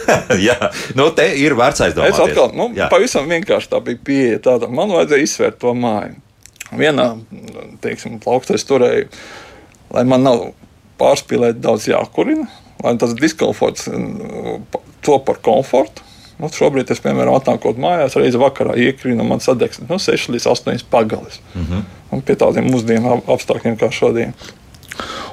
[0.48, 0.56] jā,
[0.96, 2.16] nu te ir vērts aizdomāties.
[2.16, 2.88] Es atkal, nu, jā.
[2.92, 4.70] pavisam vienkārši tā bija pieeja tāda.
[4.72, 6.16] Man vajadzēja izsvērt to māju.
[6.70, 7.06] Vienā,
[7.82, 9.08] teiksim, plauktā es turēju,
[9.90, 10.44] lai man nav
[11.00, 12.46] pārspīlēt daudz jākurina
[12.84, 13.88] lai tas diskomforts
[15.04, 16.06] to par komfortu.
[16.40, 20.86] Nu, šobrīd es, piemēram, atnākot mājās, reizē vakarā iekrīnu, man sadegs nu, 6 līdz 8
[20.90, 21.40] pagalis.
[21.54, 21.82] Mm -hmm.
[22.10, 24.32] Un pie tādiem mūsdienu apstākļiem kā šodien.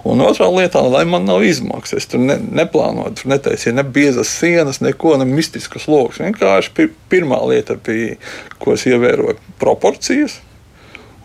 [0.04, 4.32] Un otrā lietā, lai man nav izmaksas, es tur ne, neplānoju, tur netaisīju ne biezas
[4.40, 6.22] sienas, neko, ne mistiskas lokus.
[6.24, 8.16] Vienkārši pir, pirmā lieta bija,
[8.60, 10.40] ko es ievēroju, proporcijas.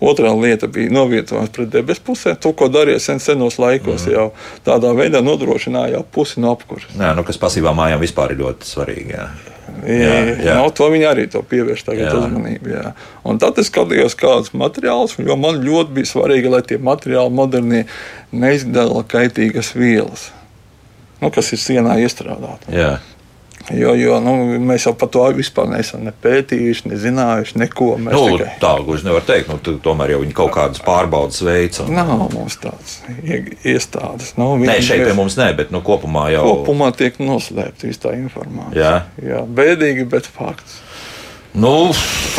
[0.02, 4.08] Otrā lieta bija novietojums pret debesu pusē, to, ko darīja sen senos laikos.
[4.08, 4.16] Mm.
[4.16, 4.26] Jau
[4.66, 6.96] tādā veidā nodrošināja jau pusi no apkurses.
[6.98, 9.14] Jā, nu, kas pasīvām mājām vispār ir ļoti svarīgi.
[9.14, 9.28] Jā.
[9.82, 10.56] Jā, jā, jā.
[10.58, 12.72] No, to viņi arī pievērš uzmanību.
[12.74, 12.92] Jā.
[13.26, 17.82] Un tad es skatījos, kādus materiālus, jo man ļoti bija svarīgi, lai tie materiāli modernie
[18.34, 20.28] neizdala kaitīgas vielas,
[21.22, 22.68] nu, kas ir sienā iestrādātas.
[23.70, 24.32] Jo, jo nu,
[24.66, 27.92] mēs jau par to vispār neesam ne pētījuši, ne zinājuši neko.
[28.02, 28.56] Mēs nu, tikai...
[28.62, 29.52] Tā gluži nevar teikt.
[29.52, 31.82] Nu, tomēr jau viņi kaut kādas pārbaudas veids.
[31.84, 31.92] Un...
[31.94, 34.34] Nav mums tādas iestādes.
[34.40, 36.42] Nu, nē, šeit pie mums nē, bet nu, kopumā jau.
[36.48, 38.82] Kopumā tiek noslēpta viss tā informācija.
[38.82, 38.94] Jā.
[39.22, 40.80] Jā, bēdīgi, bet fakts.
[41.52, 41.92] Nu,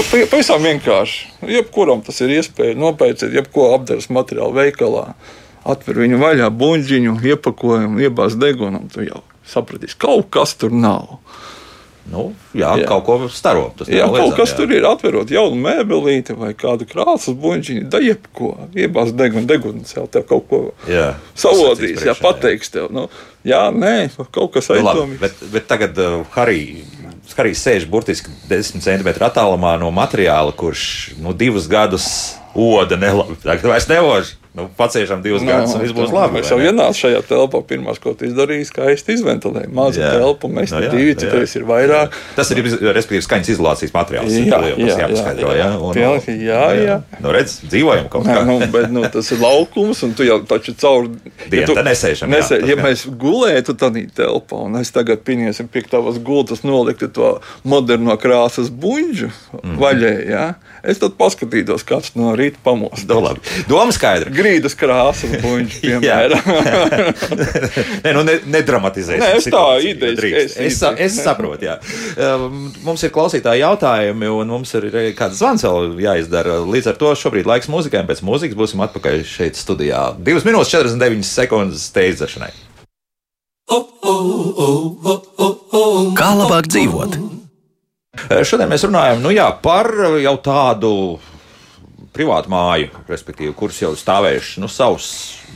[0.10, 1.28] Pavisam vienkārši.
[1.54, 5.12] Jebkuram tas ir iespēja nopērciet jebko apgādes materiālu veikalā,
[5.70, 9.22] atver viņu vaļā, buļģiņu, iepakojumu, iebāzt degunu, un tu jau
[9.54, 11.20] sapratīsi, kaut kas tur nav.
[12.12, 13.70] Nu, jā, jā, kaut ko staro.
[13.88, 14.58] Jā, kaut kas jā.
[14.58, 17.86] tur ir atverot jaunu mēbelīti vai kādu krāsas buļbuļsāģi.
[17.94, 22.90] Da jebko, iebāzt degunu, deguns jau tev kaut ko jā, savodīs, jā, pateiks tev.
[22.92, 23.06] Nu,
[23.48, 25.16] jā, nē, kaut kas aizdomīgs.
[25.16, 26.84] Nu, bet, bet tagad uh, Harī.
[27.34, 32.06] Harijs sēž burtiski 10 centimetru attālumā no materiāla, kurš nu, divus gadus
[32.54, 33.40] oda nelabi.
[33.42, 34.36] Tagad vairs nevož.
[34.54, 36.38] Nu, paciešam divus no, gadus, un viss būs labi.
[36.38, 39.72] Mēs jau ienācām šajā telpā, pirmā, ko tu izdarīji, skaisti izventilēji.
[39.74, 40.12] Maza jā.
[40.14, 42.14] telpa, mēs no, jā, divi, citos ir vairāk.
[42.38, 44.30] Tas ir, respektīvi, skaņas izolācijas materiāls.
[44.30, 45.70] Jā, jā, jā, jāpaskaidro, jā.
[45.74, 46.84] Un, Pilnīgi, jā, jā.
[46.86, 46.98] jā.
[47.24, 48.44] Nu, redz, dzīvojam kaut kā.
[48.46, 51.10] nu, bet, nu, tas ir laukums, un tu jau taču caur...
[51.48, 55.72] Dienu, ja tu, nesēšam, nesē, jā, ja mēs gulētu tādā telpā, un es tagad pieņemsim
[55.74, 57.34] pie tavas gultas noliktu to
[57.66, 59.76] moderno krāsas buļģu mm.
[59.82, 60.46] vaļē, jā,
[60.84, 63.08] es tad paskatītos, kāds no rīta pamostas.
[63.70, 66.50] Doma skaidra grīdas krāsas buļbuļs, piemēram.
[68.04, 69.24] Nē, nu, ne, nedramatizēsim.
[69.24, 70.34] Nē, es tā ideju.
[70.44, 71.78] Es, es, es saprotu, jā.
[72.18, 76.60] Um, mums ir klausītāji jautājumi, un mums ir kāds zvans vēl jāizdara.
[76.68, 80.12] Līdz ar to šobrīd laiks mūzikai, un pēc mūzikas būsim atpakaļ šeit studijā.
[80.20, 82.52] 2 minūtes 49 sekundes steidzašanai.
[86.18, 87.33] Kā labāk dzīvot?
[88.14, 89.90] Šodien mēs runājam nu jā, par
[90.22, 90.90] jau tādu
[92.14, 95.08] privātu māju, respektīvi, kuras jau stāvējuši nu, savus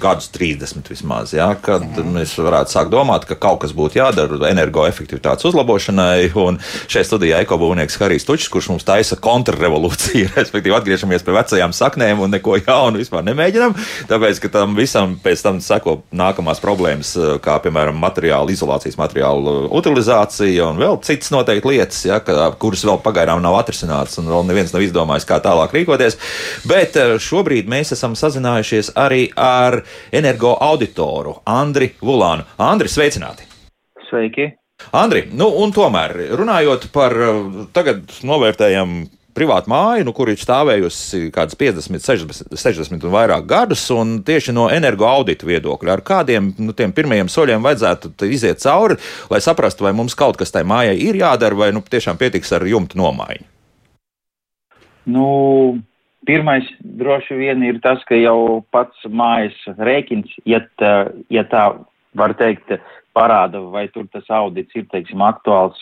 [0.01, 2.13] gadus 30 vismaz, ja, kad mm.
[2.17, 6.31] mēs varētu sākt domāt, ka kaut kas būtu jādara energoefektivitātes uzlabošanai.
[6.37, 12.21] Un šeit studijā ekobūvnieks Harijs Tučs, kurš mums taisa kontrrevolūciju, respektīvi atgriežamies pie vecajām saknēm
[12.23, 13.75] un neko jaunu vispār nemēģinām.
[14.11, 20.71] Tāpēc, ka tam visam pēc tam seko nākamās problēmas, kā piemēram materiāla izolācijas materiālu utilizācija
[20.71, 22.21] un vēl citas noteikti lietas, ja,
[22.59, 26.17] kuras vēl pagaidām nav atrisinātas un vēl neviens nav izdomājis, kā tālāk rīkoties.
[26.69, 29.81] Bet eh, šobrīd mēs esam sazinājušies arī ar
[30.11, 32.47] energo auditoru Andri Vulānu.
[32.57, 33.47] Andri, sveicināti!
[34.09, 34.51] Sveiki!
[34.93, 37.15] Andri, nu un tomēr runājot par
[37.73, 38.99] tagad novērtējam
[39.37, 44.17] privātu māju, nu, kur ir stāvējusi kaut kādas 50, 60, 60 un vairāk gadus, un
[44.25, 48.97] tieši no energo audita viedokļa, ar kādiem nu, tiem pirmajiem soļiem vajadzētu iziet cauri,
[49.31, 52.65] lai saprastu, vai mums kaut kas tai mājai ir jādara, vai nu, tiešām pietiks ar
[52.67, 53.45] jumtu nomaiņu.
[55.07, 55.27] Nu,
[56.27, 56.67] Pirmais
[56.99, 60.93] droši vien ir tas, ka jau pats mājas rēķins, ja tā,
[61.31, 61.69] ja tā
[62.19, 62.73] var teikt,
[63.17, 65.79] parāda, vai tur tas audits ir, teiksim, aktuāls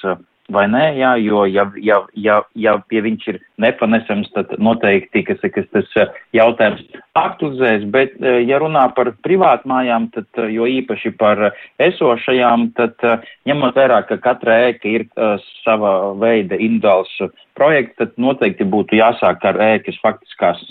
[0.53, 5.41] vai nē, jā, jo ja, ja, ja, ja pie viņš ir nepanesams, tad noteikti, kas,
[5.41, 6.84] kas tas eh, jautājums
[7.17, 11.47] aktualizēs, bet eh, ja runā par privātmājām, tad eh, jo īpaši par
[11.81, 13.08] esošajām, tad
[13.49, 17.12] ņemot vērā, ka katra ēka ir uh, sava veida individuāls
[17.58, 20.62] projekts, tad noteikti būtu jāsāk ar ēkas faktiskās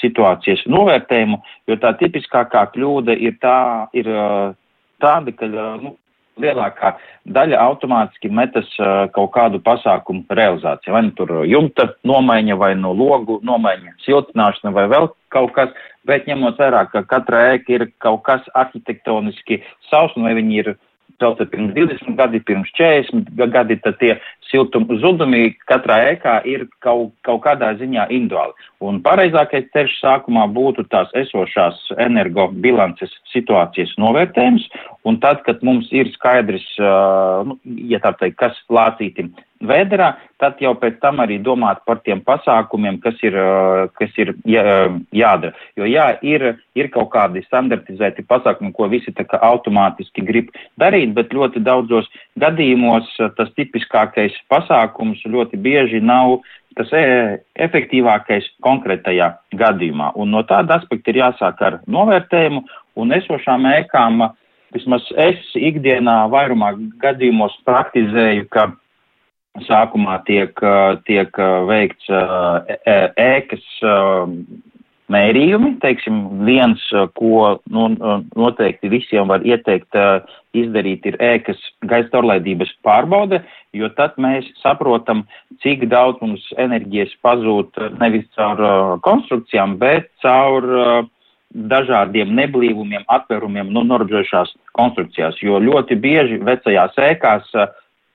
[0.00, 3.58] situācijas novērtējumu, jo tā tipiskākā kļūda ir tā,
[3.96, 4.10] ir
[5.02, 5.96] tāda, ka nu,
[6.42, 6.94] lielākā
[7.28, 8.70] daļa automātiski metas
[9.14, 10.94] kaut kādu pasākumu realizāciju.
[10.94, 15.72] Vai nu tur jumta nomaiņa, vai no logu nomaiņa, siltināšana, vai vēl kaut kas.
[16.08, 20.70] Bet ņemot vērā, ka katra ēka ir kaut kas arhitektoniski savs, un vai viņi ir
[21.18, 24.14] celta pirms 20 gadi, pirms 40 gadi, tad tie
[24.50, 28.54] siltuma zudumi katrā ēkā ir kaut, kaut kādā ziņā individuāli.
[28.84, 34.68] Un pareizākais ceļš sākumā būtu tās esošās energobilances situācijas novērtējums,
[35.08, 36.66] un tad, kad mums ir skaidrs,
[37.48, 37.58] nu,
[37.90, 39.32] ja tā teikt, kas lācītim
[39.64, 43.34] vēderā, tad jau pēc tam arī domāt par tiem pasākumiem, kas ir,
[43.98, 44.62] kas ir jā,
[45.16, 45.56] jādara.
[45.78, 46.44] Jo jā, ir,
[46.78, 52.06] ir kaut kādi standartizēti pasākumi, ko visi tā kā automātiski grib darīt, bet ļoti daudzos
[52.38, 56.38] gadījumos tas tipiskākais pasākums ļoti bieži nav
[56.78, 57.04] tas e
[57.58, 60.12] efektīvākais konkrētajā gadījumā.
[60.14, 62.62] Un no tāda aspekta ir jāsāk ar novērtējumu
[63.02, 64.28] un esošām ēkām.
[64.74, 68.68] Vismaz es ikdienā vairumā gadījumos praktizēju, ka
[69.64, 70.60] sākumā tiek,
[71.08, 72.10] tiek veikts
[73.24, 73.64] ēkas
[75.08, 76.82] mērījumi, teiksim, viens,
[77.16, 77.88] ko nu,
[78.36, 79.96] noteikti visiem var ieteikt
[80.58, 83.40] izdarīt, ir ēkas gaisa caurlaidības pārbaude,
[83.76, 85.24] jo tad mēs saprotam,
[85.64, 91.08] cik daudz mums enerģijas pazūd nevis caur konstrukcijām, bet caur
[91.54, 97.70] dažādiem neblīvumiem, atvērumiem no norobežošās konstrukcijās, jo ļoti bieži vecajās ēkās uh,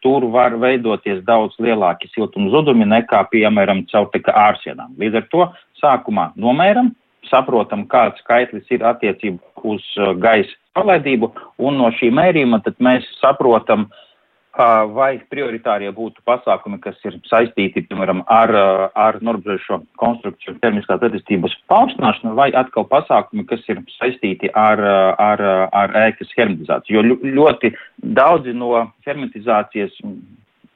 [0.05, 4.93] tur var veidoties daudz lielāki siltuma zudumi nekā, piemēram, caur ārsienām.
[4.99, 5.47] Līdz ar to
[5.81, 6.93] sākumā nomēram,
[7.29, 13.07] saprotam, kāds skaitlis ir attiecībā uz uh, gaisa palaidību, un no šī mērījuma tad mēs
[13.21, 14.12] saprotam, uh,
[14.53, 18.53] vai prioritārie būtu pasākumi, kas ir saistīti, piemēram, ar,
[18.93, 24.79] ar norbežošo konstrukciju termiskās attīstības paaugstināšanu, vai atkal pasākumi, kas ir saistīti ar,
[25.17, 25.41] ar,
[25.73, 27.01] ar ēkas hermetizāciju.
[27.01, 29.97] Jo ļoti daudzi no hermetizācijas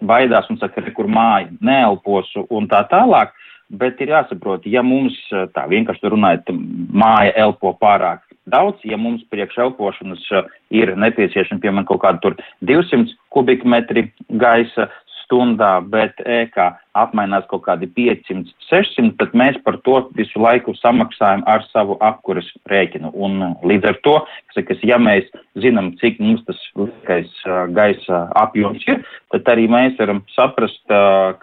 [0.01, 3.33] baidās un saka, kur māja neelpos un tā tālāk,
[3.69, 5.17] bet ir jāsaprot, ja mums
[5.53, 6.49] tā vienkārši runājot,
[6.93, 12.37] māja elpo pārāk daudz, ja mums priekš elpošanas uh, ir nepieciešami, piemēram, kaut kādi tur
[12.69, 14.07] 200 kubikmetri
[14.41, 14.89] gaisa
[15.27, 21.43] stundā, bet ēkā apmainās kaut kādi 500, 600, tad mēs par to visu laiku samaksājam
[21.45, 23.11] ar savu apkuras rēķinu.
[23.13, 24.15] Un uh, līdz ar to,
[24.55, 25.27] kas, ja mēs
[25.61, 29.03] zinām, cik mums tas liekais uh, gaisa apjoms ir,
[29.35, 30.81] tad arī mēs varam saprast,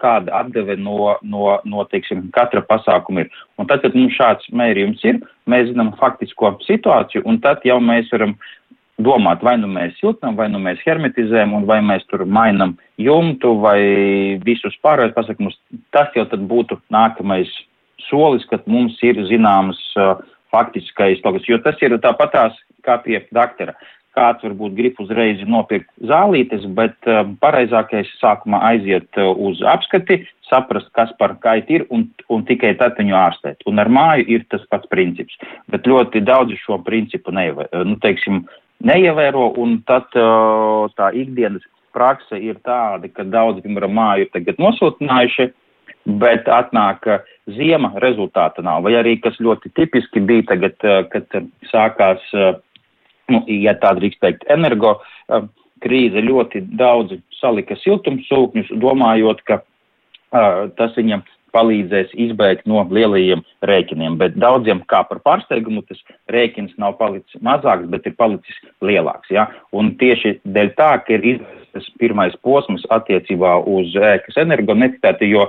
[0.01, 3.31] kāda atdeve no, no, no teiksim, katra pasākuma ir.
[3.61, 8.09] Un tad, kad mums šāds mērījums ir, mēs zinām faktisko situāciju, un tad jau mēs
[8.13, 8.33] varam
[9.01, 13.55] domāt, vai nu mēs siltinām, vai nu mēs hermetizējam, un vai mēs tur mainam jumtu
[13.63, 13.79] vai
[14.45, 15.57] visus pārējos pasakamus.
[15.91, 17.51] Tas jau tad būtu nākamais
[18.09, 20.15] solis, kad mums ir zināms uh,
[20.53, 22.55] faktiskais logus, jo tas ir tāpatās
[22.85, 23.75] kā pie doktora.
[24.15, 30.87] Kāds varbūt grib uzreiz nopirkt zālītes, bet uh, pareizākais sākumā aiziet uh, uz apskati, saprast,
[30.95, 33.65] kas par kaitu ir, un, un tikai tad viņu ārstēt.
[33.67, 35.35] Un ar māju ir tas pats princips.
[35.73, 37.67] Bet ļoti daudzi šo principu nevar.
[37.83, 38.45] Nu, teiksim,
[38.83, 41.63] neievēro, un tad uh, tā ikdienas
[41.95, 45.49] prakse ir tāda, ka daudz, piemēram, māju ir tagad nosūtinājuši,
[46.21, 47.07] bet atnāk
[47.55, 48.83] ziema, rezultāta nav.
[48.85, 50.75] Vai arī, kas ļoti tipiski bija tagad,
[51.13, 51.37] kad
[51.71, 52.25] sākās,
[53.31, 54.97] nu, ja tā drīkst teikt, energo
[55.85, 64.17] krīze, ļoti daudzi salika siltumsūkņus, domājot, ka uh, tas viņam palīdzēs izbēgt no lielajiem rēķiniem.
[64.21, 69.31] Bet daudziem, kā par pārsteigumu, tas rēķins nav palicis mazāks, bet ir palicis lielāks.
[69.33, 69.47] Ja?
[69.75, 75.47] Un tieši dēļ tā, ka ir izvērsts pirmais posms attiecībā uz ēkas energonecitāti, jo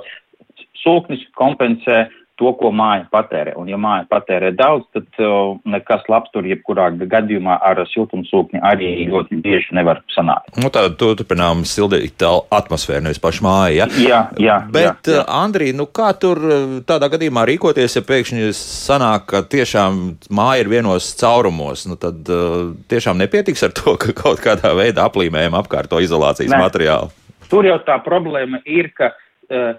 [0.83, 3.55] sūknis kompensē to, ko māja patērē.
[3.61, 8.91] Un, ja māja patērē daudz, tad uh, nekas labs tur jebkurā gadījumā ar siltumsūkni arī
[9.11, 10.53] ļoti bieži nevar sanākt.
[10.61, 13.79] Nu, tā turpinām sildīt atmosfēru, nevis pašu māju.
[13.81, 13.89] Ja?
[14.01, 14.59] Jā, jā.
[14.73, 15.25] Bet, jā, jā.
[15.41, 16.41] Andrī, nu kā tur
[16.89, 20.03] tādā gadījumā rīkoties, ja pēkšņi sanāk, ka tiešām
[20.37, 25.09] māja ir vienos caurumos, nu tad uh, tiešām nepietiks ar to, ka kaut kādā veidā
[25.09, 26.61] aplīmējam apkārt to izolācijas ne.
[26.61, 27.13] materiālu?
[27.51, 29.77] Tur jau tā problēma ir, ka uh,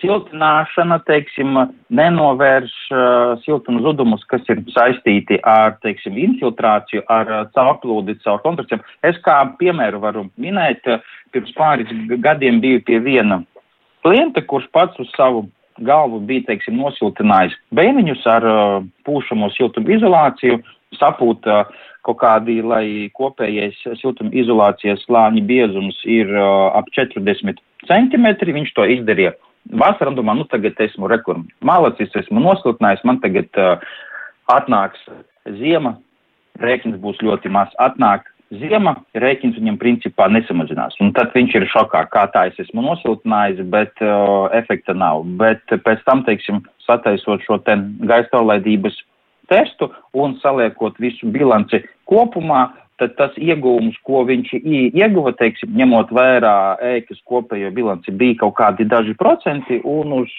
[0.00, 1.58] siltināšana, teiksim,
[1.94, 8.84] nenovērš uh, siltuma zudumus, kas ir saistīti ar, teiksim, infiltrāciju, ar uh, caurplūdi, caur konstrukcijām.
[9.06, 11.92] Es kā piemēru varu minēt, uh, pirms pāris
[12.24, 13.42] gadiem biju pie viena
[14.06, 15.46] klienta, kurš pats uz savu
[15.84, 20.60] galvu bija, teiksim, nosiltinājis beiniņus ar uh, pūšamo siltumu izolāciju,
[20.98, 21.64] sapūta
[22.06, 28.54] kaut kādi, lai kopējais siltuma izolācijas slāņa biezums ir uh, ap 40 centimetri.
[28.56, 29.34] Viņš to izdarīja
[29.72, 33.84] vasarā domā, nu tagad esmu rekur malacis, esmu nosiltinājis, man tagad uh,
[34.52, 35.02] atnāks
[35.58, 35.96] ziema,
[36.62, 40.96] rēķins būs ļoti maz, atnāk ziema, rēķins viņam principā nesamazinās.
[41.04, 45.26] Un tad viņš ir šokā, kā tā es esmu nosiltinājis, bet uh, efekta nav.
[45.40, 47.76] Bet pēc tam, teiksim, sataisot šo te
[48.08, 48.96] gaisa taulaidības
[49.52, 56.54] testu un saliekot visu bilanci kopumā, tad tas iegūms, ko viņš ieguva, teiksim, ņemot vērā
[56.96, 60.32] ēkas kopējo bilanci, bija kaut kādi daži procenti, un uz,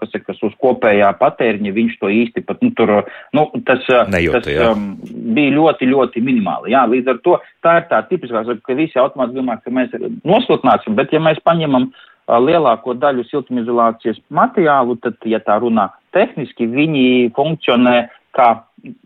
[0.00, 2.92] kas ir, kas uz kopējā patēriņa viņš to īsti pat, nu, tur,
[3.36, 4.90] nu, tas, Nejūta, tas um,
[5.36, 6.74] bija ļoti, ļoti minimāli.
[6.76, 9.96] Jā, līdz ar to tā ir tā tipiskā, ka visi automāti domā, ka mēs
[10.28, 11.88] noslutnāsim, bet ja mēs paņemam
[12.28, 17.96] lielāko daļu siltumizolācijas materiālu, tad, ja tā runā tehniski, viņi funkcionē
[18.38, 18.48] kā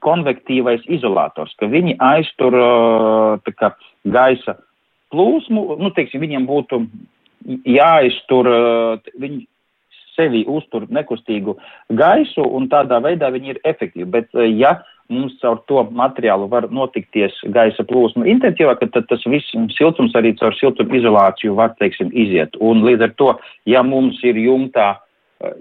[0.05, 2.57] konvektīvais izolators, ka viņi aiztur
[3.57, 3.72] kā,
[4.05, 4.59] gaisa
[5.12, 6.83] plūsmu, nu, teiksim, viņiem būtu
[7.68, 8.49] jāiztur,
[9.18, 9.47] viņi
[10.12, 11.57] sevi uztur nekustīgu
[11.97, 14.09] gaisu, un tādā veidā viņi ir efektīvi.
[14.12, 14.76] Bet, ja
[15.12, 20.57] mums caur to materiālu var notikties gaisa plūsma intensīvāk, tad tas viss siltums arī caur
[20.59, 22.57] siltumu izolāciju var, teiksim, iziet.
[22.61, 23.33] Un līdz ar to,
[23.68, 24.95] ja mums ir jumtā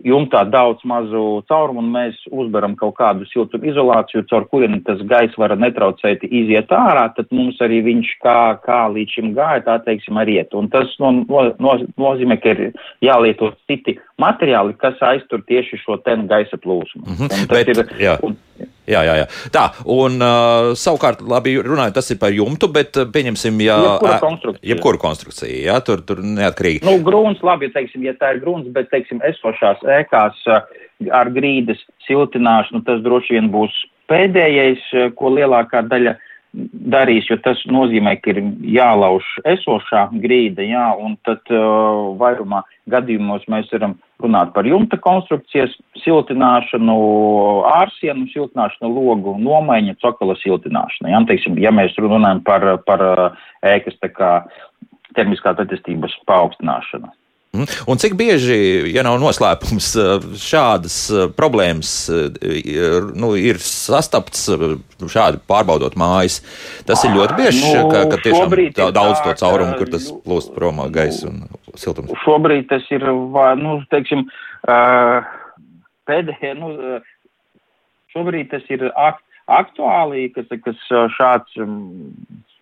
[0.05, 5.37] jumtā daudz mazu caurumu un mēs uzberam kaut kādu siltumu izolāciju, caur kurieni tas gaiss
[5.41, 10.19] var netraucēti iziet ārā, tad mums arī viņš kā, kā līdz šim gāja, tā teiksim,
[10.21, 10.53] arī iet.
[10.57, 12.63] Un tas no, no, no, nozīmē, ka ir
[13.05, 17.05] jālieto citi materiāli, kas aiztur tieši šo ten gaisa plūsmu.
[17.05, 17.47] Mm -hmm.
[17.51, 18.17] Bet, ir, jā.
[18.23, 18.37] un,
[18.89, 19.25] Jā, jā, jā.
[19.53, 23.77] Tā, un uh, savukārt, labi, runājot, tas ir par jumtu, bet pieņemsim, ja.
[23.85, 24.69] Jebkura konstrukcija.
[24.71, 26.81] Jebkura konstrukcija, jā, tur, tur neatkarīgi.
[26.87, 30.41] Nu, grūns, labi, teiksim, ja tā ir grūns, bet, teiksim, esošās ēkās
[31.13, 33.75] ar grīdas siltināšanu, tas droši vien būs
[34.11, 36.17] pēdējais, ko lielākā daļa
[36.53, 38.41] darīs, jo tas nozīmē, ka ir
[38.75, 45.73] jālauž esošā grīda, jā, un tad uh, vairumā gadījumos mēs varam runāt par jumta konstrukcijas
[46.03, 46.97] siltināšanu,
[47.71, 51.11] ārsienu siltināšanu, logu nomaiņu, cokola siltināšanu.
[51.13, 53.05] Ja, teiksim, ja mēs runājam par, par
[53.65, 54.33] ēkas tā kā
[55.17, 57.11] termiskā attīstības paaugstināšanu.
[57.51, 57.67] Mhm.
[57.91, 58.55] Un cik bieži,
[58.95, 59.89] ja nav noslēpums,
[60.39, 60.95] šādas
[61.35, 61.91] problēmas
[63.19, 64.45] nu, ir sastapts
[65.11, 66.39] šādi pārbaudot mājas?
[66.87, 68.55] Tas ir ļoti bieži, nu, ka, ka tiešām
[68.95, 71.43] daudz to caurumu, kur tas plūst prom gaisa un
[71.75, 72.15] siltums.
[72.23, 73.03] Šobrīd tas ir,
[73.59, 74.23] nu, teiksim,
[76.07, 76.71] pēdējie, nu,
[78.15, 78.87] šobrīd tas ir
[79.49, 80.87] aktuāli, kas, kas
[81.17, 81.59] šāds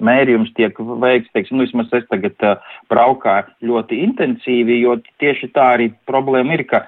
[0.04, 5.74] mērījums tiek veikts, teiksim, nu, vismaz es tagad uh, braukāju ļoti intensīvi, jo tieši tā
[5.76, 6.86] arī problēma ir, ka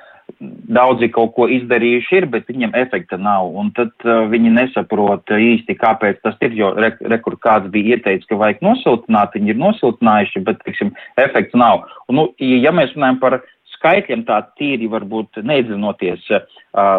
[0.71, 5.75] daudzi kaut ko izdarījuši ir, bet viņiem efekta nav, un tad uh, viņi nesaprot īsti,
[5.81, 10.45] kāpēc tas ir, jo re, rekur kāds bija ieteicis, ka vajag nosiltināt, viņi ir nosiltinājuši,
[10.47, 11.83] bet, teiksim, efekta nav.
[12.07, 13.41] Un, nu, ja mēs runājam par
[13.81, 16.45] skaitļiem tā tīri varbūt neiedzinoties, uh,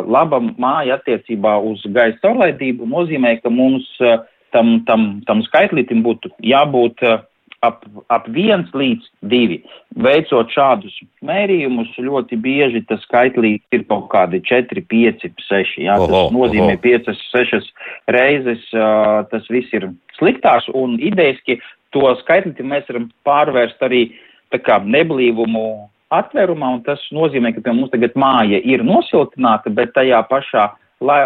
[0.05, 4.21] laba māja attiecībā uz gaisa caurlaidību nozīmē, ka mums uh,
[4.53, 7.23] tam, tam, tam skaitlītim būtu jābūt uh,
[7.63, 9.59] ap, ap 1 līdz 2.
[10.05, 15.79] Veicot šādus mērījumus, ļoti bieži tas skaitlīts ir kaut kādi 4, 5, 6.
[15.87, 16.83] Jā, tas oho, nozīmē oho.
[16.85, 17.71] 5, 6
[18.17, 18.67] reizes.
[18.75, 21.61] Uh, tas viss ir sliktās un idejaski
[21.95, 24.07] to skaitlīti mēs varam pārvērst arī
[24.53, 25.65] tā kā neblīvumu
[26.13, 30.69] atvērumā, un tas nozīmē, ka pie mums tagad māja ir nosiltināta, bet tajā pašā
[31.05, 31.19] la,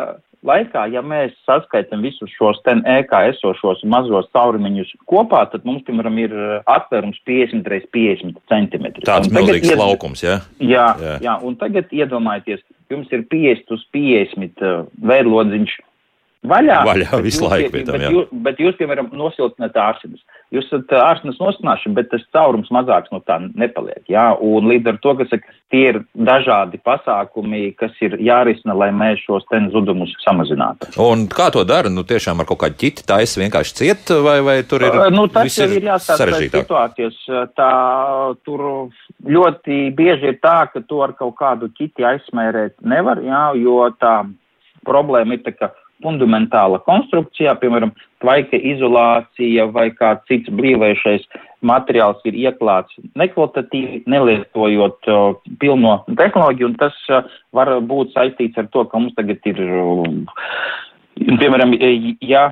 [0.47, 6.19] laikā, ja mēs saskaitam visus šos ten EK esošos mazos caurumiņus kopā, tad mums, piemēram,
[6.23, 6.37] ir
[6.71, 8.89] atvērums 50 x 50 cm.
[9.07, 9.81] Tāds milzīgs ied...
[9.81, 10.39] laukums, ja?
[10.63, 15.77] Jā, jā, jā, un tagad iedomājieties, jums ir 50 uz 50 uh, veidlodziņš
[16.49, 16.79] vaļā.
[16.89, 18.09] Vaļā visu laiku pie tam, jā.
[18.09, 20.23] Bet, jūs, bet jūs, piemēram, nosiltināt ārsinas.
[20.55, 24.29] Jūs esat ārsinas nosiltināšana, bet tas caurums mazāks no tā nepaliek, jā.
[24.43, 29.25] Un līdz ar to, ka saka, tie ir dažādi pasākumi, kas ir jārisina, lai mēs
[29.27, 30.93] šos ten zudumus samazinātu.
[31.03, 31.91] Un kā to dara?
[31.93, 35.01] Nu, tiešām ar kaut kādu ķiti taisa vienkārši ciet, vai, vai tur ir?
[35.15, 37.19] Nu, tas ir, ir jāstāsta situācijas.
[37.59, 37.73] Tā,
[38.47, 38.67] tur
[39.27, 44.21] ļoti bieži ir tā, ka to ar kaut kādu ķiti aizsmērēt nevar, jā, jo tā
[44.87, 45.73] problēma ir tā, ka
[46.05, 47.93] fundamentāla konstrukcijā, piemēram,
[48.25, 51.27] tvaika izolācija vai kāds cits blīvējušais
[51.67, 57.25] materiāls ir ieklāts nekvalitatīvi, nelietojot uh, pilno tehnoloģiju, un tas uh,
[57.57, 60.07] var būt saistīts ar to, ka mums tagad ir, uh,
[61.41, 61.75] piemēram,
[62.25, 62.49] ja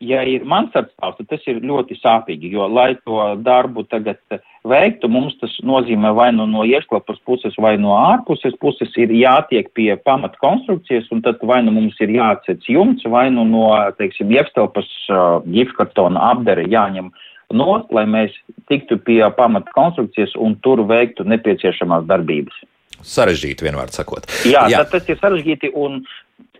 [0.00, 4.20] ja ir mansardstāvs, tad tas ir ļoti sāpīgi, jo, lai to darbu tagad
[4.68, 9.68] veiktu, mums tas nozīmē vai nu no iešklapas puses, vai no ārpuses puses ir jātiek
[9.76, 13.66] pie pamat konstrukcijas, un tad vai nu mums ir jāatsec jumts, vai nu no,
[13.98, 17.12] teiksim, iepstelpas uh, ģifkartona apdere jāņem
[17.56, 18.34] no, lai mēs
[18.70, 22.64] tiktu pie pamat konstrukcijas un tur veiktu nepieciešamās darbības.
[23.00, 24.26] Sarežģīti, vienmēr sakot.
[24.44, 24.82] Jā, Jā.
[24.88, 26.02] tas ir sarežģīti, un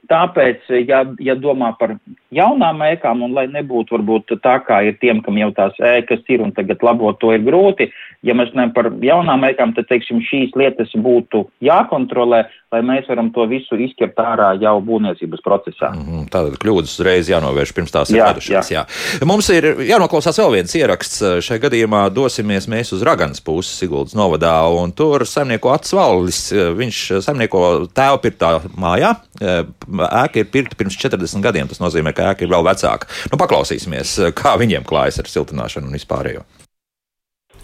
[0.08, 1.96] Tāpēc, ja, ja domā par
[2.34, 6.44] jaunām ēkām, un lai nebūtu varbūt tā, kā ir tiem, kam jau tās ēkas ir
[6.44, 7.90] un tagad labot to ir grūti,
[8.26, 13.30] ja mēs runājam par jaunām ēkām, tad, teiksim, šīs lietas būtu jākontrolē, lai mēs varam
[13.34, 15.90] to visu izķert ārā jau būvniecības procesā.
[15.94, 18.70] Mm -hmm, Tātad kļūdas uzreiz jānovērš pirms tās ir radušās.
[18.70, 18.84] Jā.
[18.86, 19.26] Jā.
[19.26, 21.22] Mums ir jānoklausās vēl viens ieraksts.
[21.46, 27.88] Šai gadījumā dosimies mēs uz Raganas pusi Siguldas novadā, un tur saimnieko atsvallis, viņš saimnieko
[27.94, 29.14] tēvpirtā mājā.
[30.08, 33.10] Ēka ir pirkta pirms 40 gadiem, tas nozīmē, ka ēka ir vēl vecāka.
[33.32, 36.46] Nu, paklausīsimies, kā viņiem klājas ar siltināšanu un vispārējo.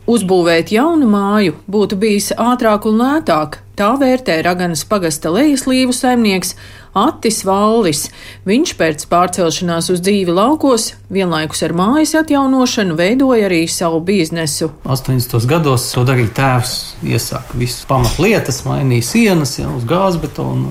[0.06, 3.56] Uzbūvēt jaunu māju būtu bijis ātrāk un lētāk.
[3.76, 6.54] Tā vērtē Raganas pagasta lejaslīvu saimnieks
[6.96, 8.04] Attis Vallis.
[8.46, 14.70] Viņš pēc pārcelšanās uz dzīvi laukos, vienlaikus ar mājas atjaunošanu, veidoja arī savu biznesu.
[14.86, 15.42] 80.
[15.50, 20.70] gados to darīja tēvs, iesāka visas pamatlietas, mainīja sienas jau uz gāzbetonu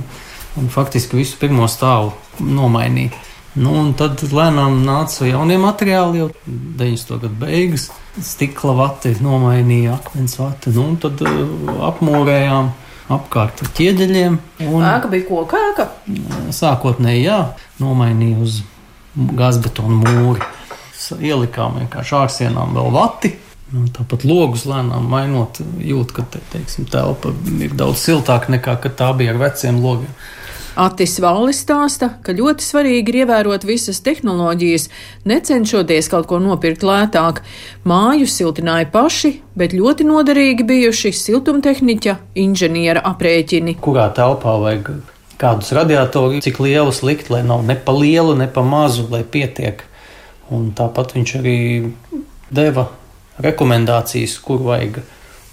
[0.59, 3.13] un faktiski visu pirmo stāvu nomainīja.
[3.55, 7.21] Nu, un tad lēnām nāca jaunie materiāli, jau 90.
[7.21, 7.87] gada beigas.
[8.19, 10.73] Stikla vati nomainīja, akmens vati.
[10.75, 12.73] Nu, tad uh, apmūrējām
[13.15, 14.37] apkārt ar ķieģeļiem.
[14.67, 15.87] Un, Ēka bija kokēka.
[16.55, 17.39] sākotnēji, jā,
[17.79, 18.59] nomainīja uz
[19.15, 20.51] gazbetonu mūri.
[21.21, 23.35] Ielikām vienkārši ārsienām vēl vati.
[23.73, 29.09] Nu, tāpat logus lēnām mainot, jūt, ka te, teiksim, telpa ir daudz siltāka nekā tā
[29.17, 30.11] bija ar veciem logiem.
[30.75, 34.89] Atis Vallis stāsta, ka ļoti svarīgi ir ievērot visas tehnoloģijas,
[35.23, 37.39] necenšoties kaut ko nopirkt lētāk.
[37.87, 43.77] Māju siltināja paši, bet ļoti noderīgi bijuši siltumtehniķa inženiera aprēķini.
[43.79, 44.91] kurā telpā vajag
[45.39, 49.79] kādus radiatorus, cik lielus likt, lai nav ne pa lielu, ne pa mazu, lai pietiek.
[50.51, 51.59] Un tāpat viņš arī
[52.51, 52.89] deva
[53.39, 55.05] rekomendācijas, kur vajag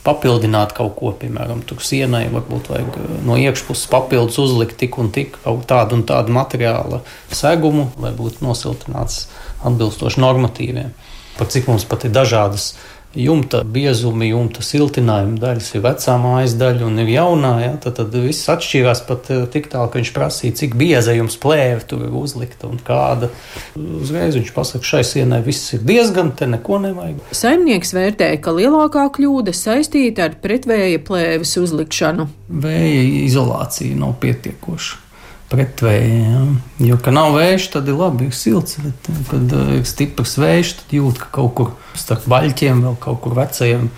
[0.06, 5.12] papildināt kaut ko, piemēram, tur sienai, varbūt vajag eh, no iekšpuses papildus uzlikt tik un
[5.14, 9.26] tik kaut tādu un tādu materiāla segumu, lai būtu nosiltināts
[9.62, 10.92] atbilstoši normatīviem.
[11.38, 12.72] Par cik mums pat ir dažādas
[13.14, 17.52] jumta biezumi, jumta siltinājuma daļas, ir vecā mājas daļa un ir jaunā.
[17.62, 17.72] Ja?
[17.82, 21.84] Tad, tad viss atšķīrās pat eh, tik tālu, ka viņš prasīja, cik bieza jums plēve
[21.88, 23.30] tur ir uzlikta un kāda.
[23.76, 27.20] Uzreiz viņš pasaka, šai sienai viss ir diezgan, te neko nevajag.
[27.36, 32.28] Saimnieks vērtēja, ka lielākā kļūda saistīta ar pretvēja plēves uzlikšanu.
[32.62, 35.11] Vēja izolācija nav pietiekoša.
[35.52, 36.42] Pretvēja, ja?
[36.86, 38.78] jo, kad nav vējš, tad ir labi, ir silts.
[38.80, 43.20] Bet, kad eh, ir stiprs vējš, tad jūt, ka kaut kur starp baļķiem, vēl kaut
[43.24, 43.90] kur vecajiem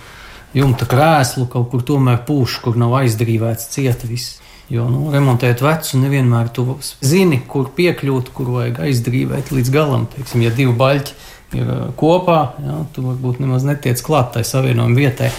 [0.55, 4.41] jumta krēslu, kaut kur tomēr pūš, kur nav aizdrīvēts cieta viss.
[4.71, 6.65] Jo, nu, remontēt vecu, nevienmēr tu
[7.05, 10.07] zini, kur piekļūt, kur vajag aizdrīvēt līdz galam.
[10.11, 11.15] Teiksim, ja divi baļķi
[11.61, 15.31] ir eh, kopā, ja, tu varbūt nemaz netiec klāt tai savienojuma vietai.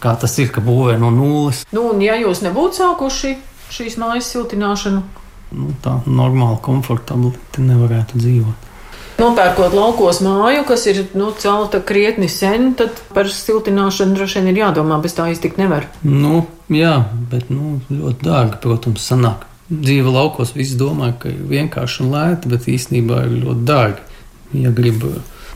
[0.00, 1.66] Kā tas ir, ka būvē no nulles.
[1.74, 3.34] Nu, un ja jūs nebūtu sākuši
[3.74, 5.02] šīs mājas siltināšanu,
[5.54, 8.70] nu, tā normāli, komfortabli nevarētu dzīvot.
[9.14, 14.58] Nopērkot laukos māju, kas ir nu, celta krietni sen, tad par siltināšanu droši vien ir
[14.64, 15.86] jādomā, bez tā iztikt nevar.
[16.02, 16.96] Nu, jā,
[17.30, 19.46] bet nu, ļoti dārgi, protams, sanāk.
[19.70, 24.10] Dzīve laukos visi domā, ka ir vienkārši un lēti, bet īstenībā ir ļoti dārgi.
[24.64, 25.06] Ja grib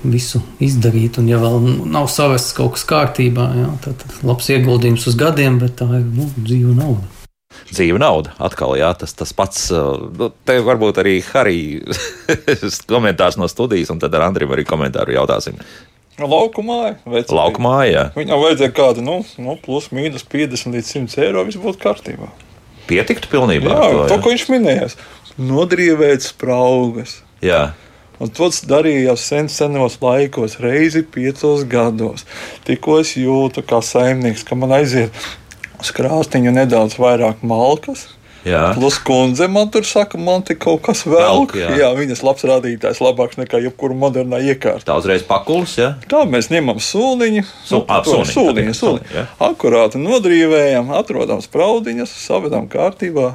[0.07, 1.59] visu izdarīt, un ja vēl
[1.91, 6.31] nav savests kaut kas kārtībā, jā, tad labs ieguldījums uz gadiem, bet tā ir nu,
[6.39, 7.18] dzīva nauda.
[7.69, 8.33] Dzīve nauda.
[8.43, 9.69] Atkal, jā, tas, tas pats.
[9.73, 15.61] Nu, te varbūt arī Harijs komentārs no studijas, un tad ar Andriju arī komentāru jautāsim.
[16.19, 17.35] Laukumā, vecā.
[17.37, 18.09] Laukumā, jā.
[18.17, 22.31] Viņam vajadzēja kādu, nu, nu plus mīnus 50 līdz 100 eiro, viss būtu kārtībā.
[22.89, 23.71] Pietiktu pilnībā.
[23.71, 24.89] Jā, to, to, ko viņš minēja.
[25.39, 27.21] Nodrievēt spraugas.
[27.45, 27.69] jā.
[28.19, 32.25] Un to darīja jau sen, senos laikos, reizi piecos gados.
[32.67, 35.15] Tikko es jūtu, kā saimnieks, ka man aiziet
[35.81, 38.09] uz krāstiņu nedaudz vairāk malkas.
[38.47, 38.75] jā.
[38.77, 41.05] Plus kundze man tur saka, man te kaut kas.
[41.09, 41.73] Velk, jā.
[41.81, 41.89] jā.
[41.99, 44.87] viņas labs rādītājs, labāks nekā jebkura modernā iekārta.
[44.91, 45.95] Tā uzreiz pakuls, jā.
[46.11, 49.27] Tā mēs ņemam sūniņu, ā, to sūniņu, sūniņu, sūniņu.
[49.49, 53.35] Akurāti nodrīvējam, atrodam spraudiņas, savedam kārtībā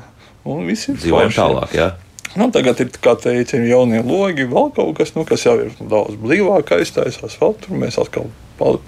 [0.49, 1.91] un viss ir Dzīvojam tālāk, jā.
[2.33, 6.17] Nu, tagad ir, kā teica, jaunie logi, vēl kaut kas, nu, kas jau ir daudz
[6.17, 7.37] blīvāk aiztaisās.
[7.37, 8.31] Vēl tur mēs atkal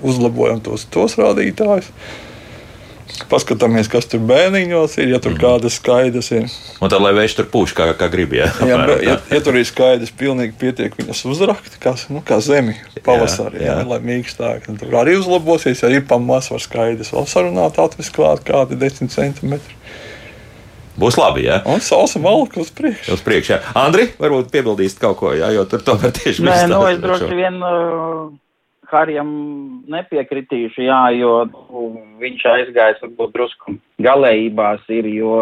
[0.02, 1.92] uzlabojam tos, tos rādītājus.
[3.30, 5.40] Paskatāmies, kas tur bērniņos ir, ja tur mm.
[5.42, 6.48] kādas skaidrs ir.
[6.82, 8.48] Un tad, lai vējš tur pūš, kā, kā grib, jā.
[8.66, 12.76] Ja, Apmēram ja, ja tur ir skaidrs, pilnīgi pietiek viņas uzrakt, kā, nu, kā zemi
[13.06, 13.88] pavasarī, Jā, jā, jā.
[13.92, 14.68] lai mīkstāk.
[14.82, 19.78] Tur arī uzlabosies, ja ir pamats var skaidrs, vēl sarunāt, atvest klāt kādi 10 centimetri.
[21.00, 21.60] Būs labi, jā.
[21.68, 23.18] Un sausa malka uz priekšu.
[23.18, 23.60] Uz priekšu, jā.
[23.80, 27.36] Andri, varbūt piebildīsit kaut ko, jā, jo tur tomēr tieši Nē, viss nu, es droši
[27.36, 28.32] vien uh,
[28.92, 29.30] Harijam
[29.92, 31.86] nepiekritīšu, jā, jo nu,
[32.22, 33.76] viņš aizgājis varbūt drusku
[34.06, 35.38] galējībās ir, jo,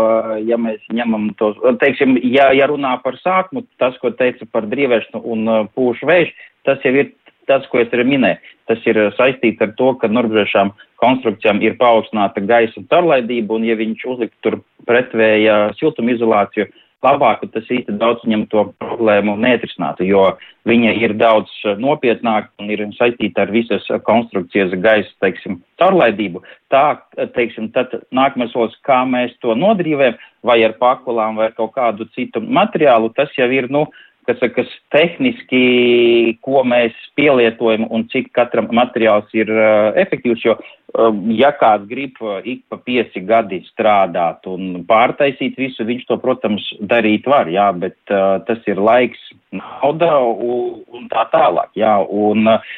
[0.45, 5.23] ja mēs ņemam tos, teiksim, ja, ja runā par sākumu, tas, ko teica par drīvešanu
[5.35, 6.31] un uh, pūšu vēju,
[6.67, 7.11] tas jau ir
[7.49, 8.53] tas, ko es arī minēju.
[8.71, 10.71] Tas ir uh, saistīts ar to, ka norbrēšām
[11.03, 17.67] konstrukcijām ir paaugstināta gaisa caurlaidība, un ja viņš uzliktu tur pretvēja siltumizolāciju, labāk, ka tas
[17.67, 20.23] īsti daudz viņam to problēmu neatrisinātu, jo
[20.69, 26.43] viņa ir daudz uh, nopietnāka un ir saistīta ar visas konstrukcijas gaisa, teiksim, caurlaidību.
[26.71, 27.01] Tā,
[27.35, 32.07] teiksim, tad nākamais solis, kā mēs to nodrīvējam, vai ar pakulām, vai ar kaut kādu
[32.15, 33.85] citu materiālu, tas jau ir, nu,
[34.27, 41.09] kas, kas tehniski, ko mēs pielietojam un cik katram materiāls ir uh, efektīvs, jo uh,
[41.35, 46.69] ja kāds grib uh, ik pa pieci gadi strādāt un pārtaisīt visu, viņš to, protams,
[46.81, 49.21] darīt var, jā, bet uh, tas ir laiks,
[49.53, 52.73] nauda un, un tā tālāk, jā, un uh,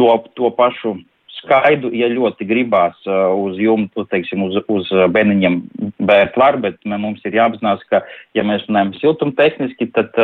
[0.00, 0.98] to, to pašu
[1.44, 5.60] skaidu, ja ļoti gribās uz jumtu, teiksim, uz, uz beniņiem
[6.04, 8.02] bērt var, bet mums ir jāapzinās, ka,
[8.36, 10.16] ja mēs runājam siltumtehniski, tad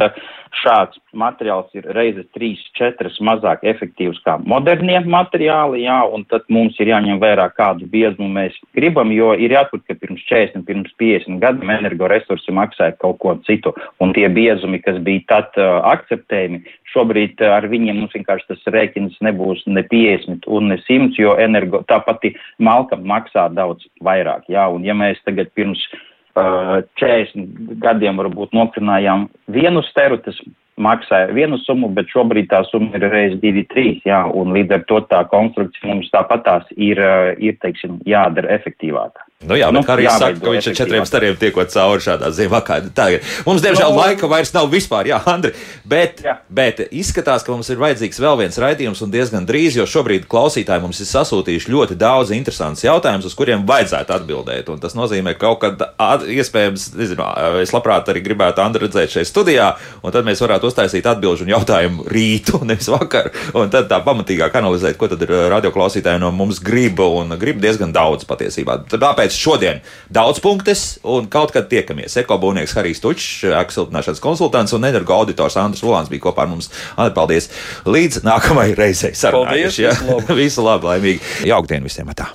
[0.61, 6.91] šāds materiāls ir reizes 3-4 mazāk efektīvs kā modernie materiāli, jā, un tad mums ir
[6.93, 11.75] jāņem vērā, kādu biezumu mēs gribam, jo ir jāatbūt, ka pirms 40, pirms 50 gadiem
[11.79, 17.69] energoresursi maksāja kaut ko citu, un tie biezumi, kas bija tad uh, akceptējami, Šobrīd ar
[17.71, 22.35] viņiem mums vienkārši tas rēķins nebūs ne 50 un ne 100, jo energo tā pati
[22.59, 24.47] malka maksā daudz vairāk.
[24.53, 30.39] Jā, un ja mēs tagad pirms uh, eh, 40 gadiem varbūt nokrinājām vienu steru, tas
[30.81, 34.87] maksāja vienu summu, bet šobrīd tā summa ir reiz divi, trīs, jā, un līdz ar
[34.89, 37.01] to tā konstrukcija mums tāpat tās ir,
[37.39, 39.21] ir, teiksim, jādara efektīvāk.
[39.41, 42.29] Nu jā, nu, Harijs saka, ka viņš ar četriem stariem tiekot cauri šādā
[42.61, 43.25] kā tagad.
[43.47, 45.55] Mums, diemžēl, no, laika vairs nav vispār, jā, Andri,
[45.89, 46.35] bet, jā.
[46.53, 50.85] bet izskatās, ka mums ir vajadzīgs vēl viens raidījums un diezgan drīz, jo šobrīd klausītāji
[50.85, 54.69] mums ir sasūtījuši ļoti daudz interesantus jautājumus, uz kuriem vajadzētu atbildēt.
[54.69, 57.31] Un tas nozīmē, ka kaut kad at, iespējams, nezinu,
[57.65, 59.71] es labprāt arī gribētu Andri redzēt šeit studijā,
[60.05, 64.61] un tad mēs varētu uztaisīt atbilžu un jautājumu rītu, nevis vakar, un tad tā pamatīgāk
[64.61, 68.83] analizēt, ko tad ir radioklausītāji no mums grib, un grib diezgan daudz patiesībā.
[68.93, 69.79] Tāpēc Tāpēc šodien
[70.11, 72.17] daudz punktus un kaut kad tiekamies.
[72.25, 76.71] Ekobūnieks Harijs Tučs, ēku siltināšanas konsultants un energo auditors Andris Volāns bija kopā ar mums.
[76.97, 77.51] Andri, paldies!
[77.87, 79.87] Līdz nākamajai reizei sarunājuši.
[79.87, 79.97] Ja?
[80.41, 81.47] Visu labu, laimīgi!
[81.47, 82.11] Jaukdien visiem!
[82.19, 82.33] Tā.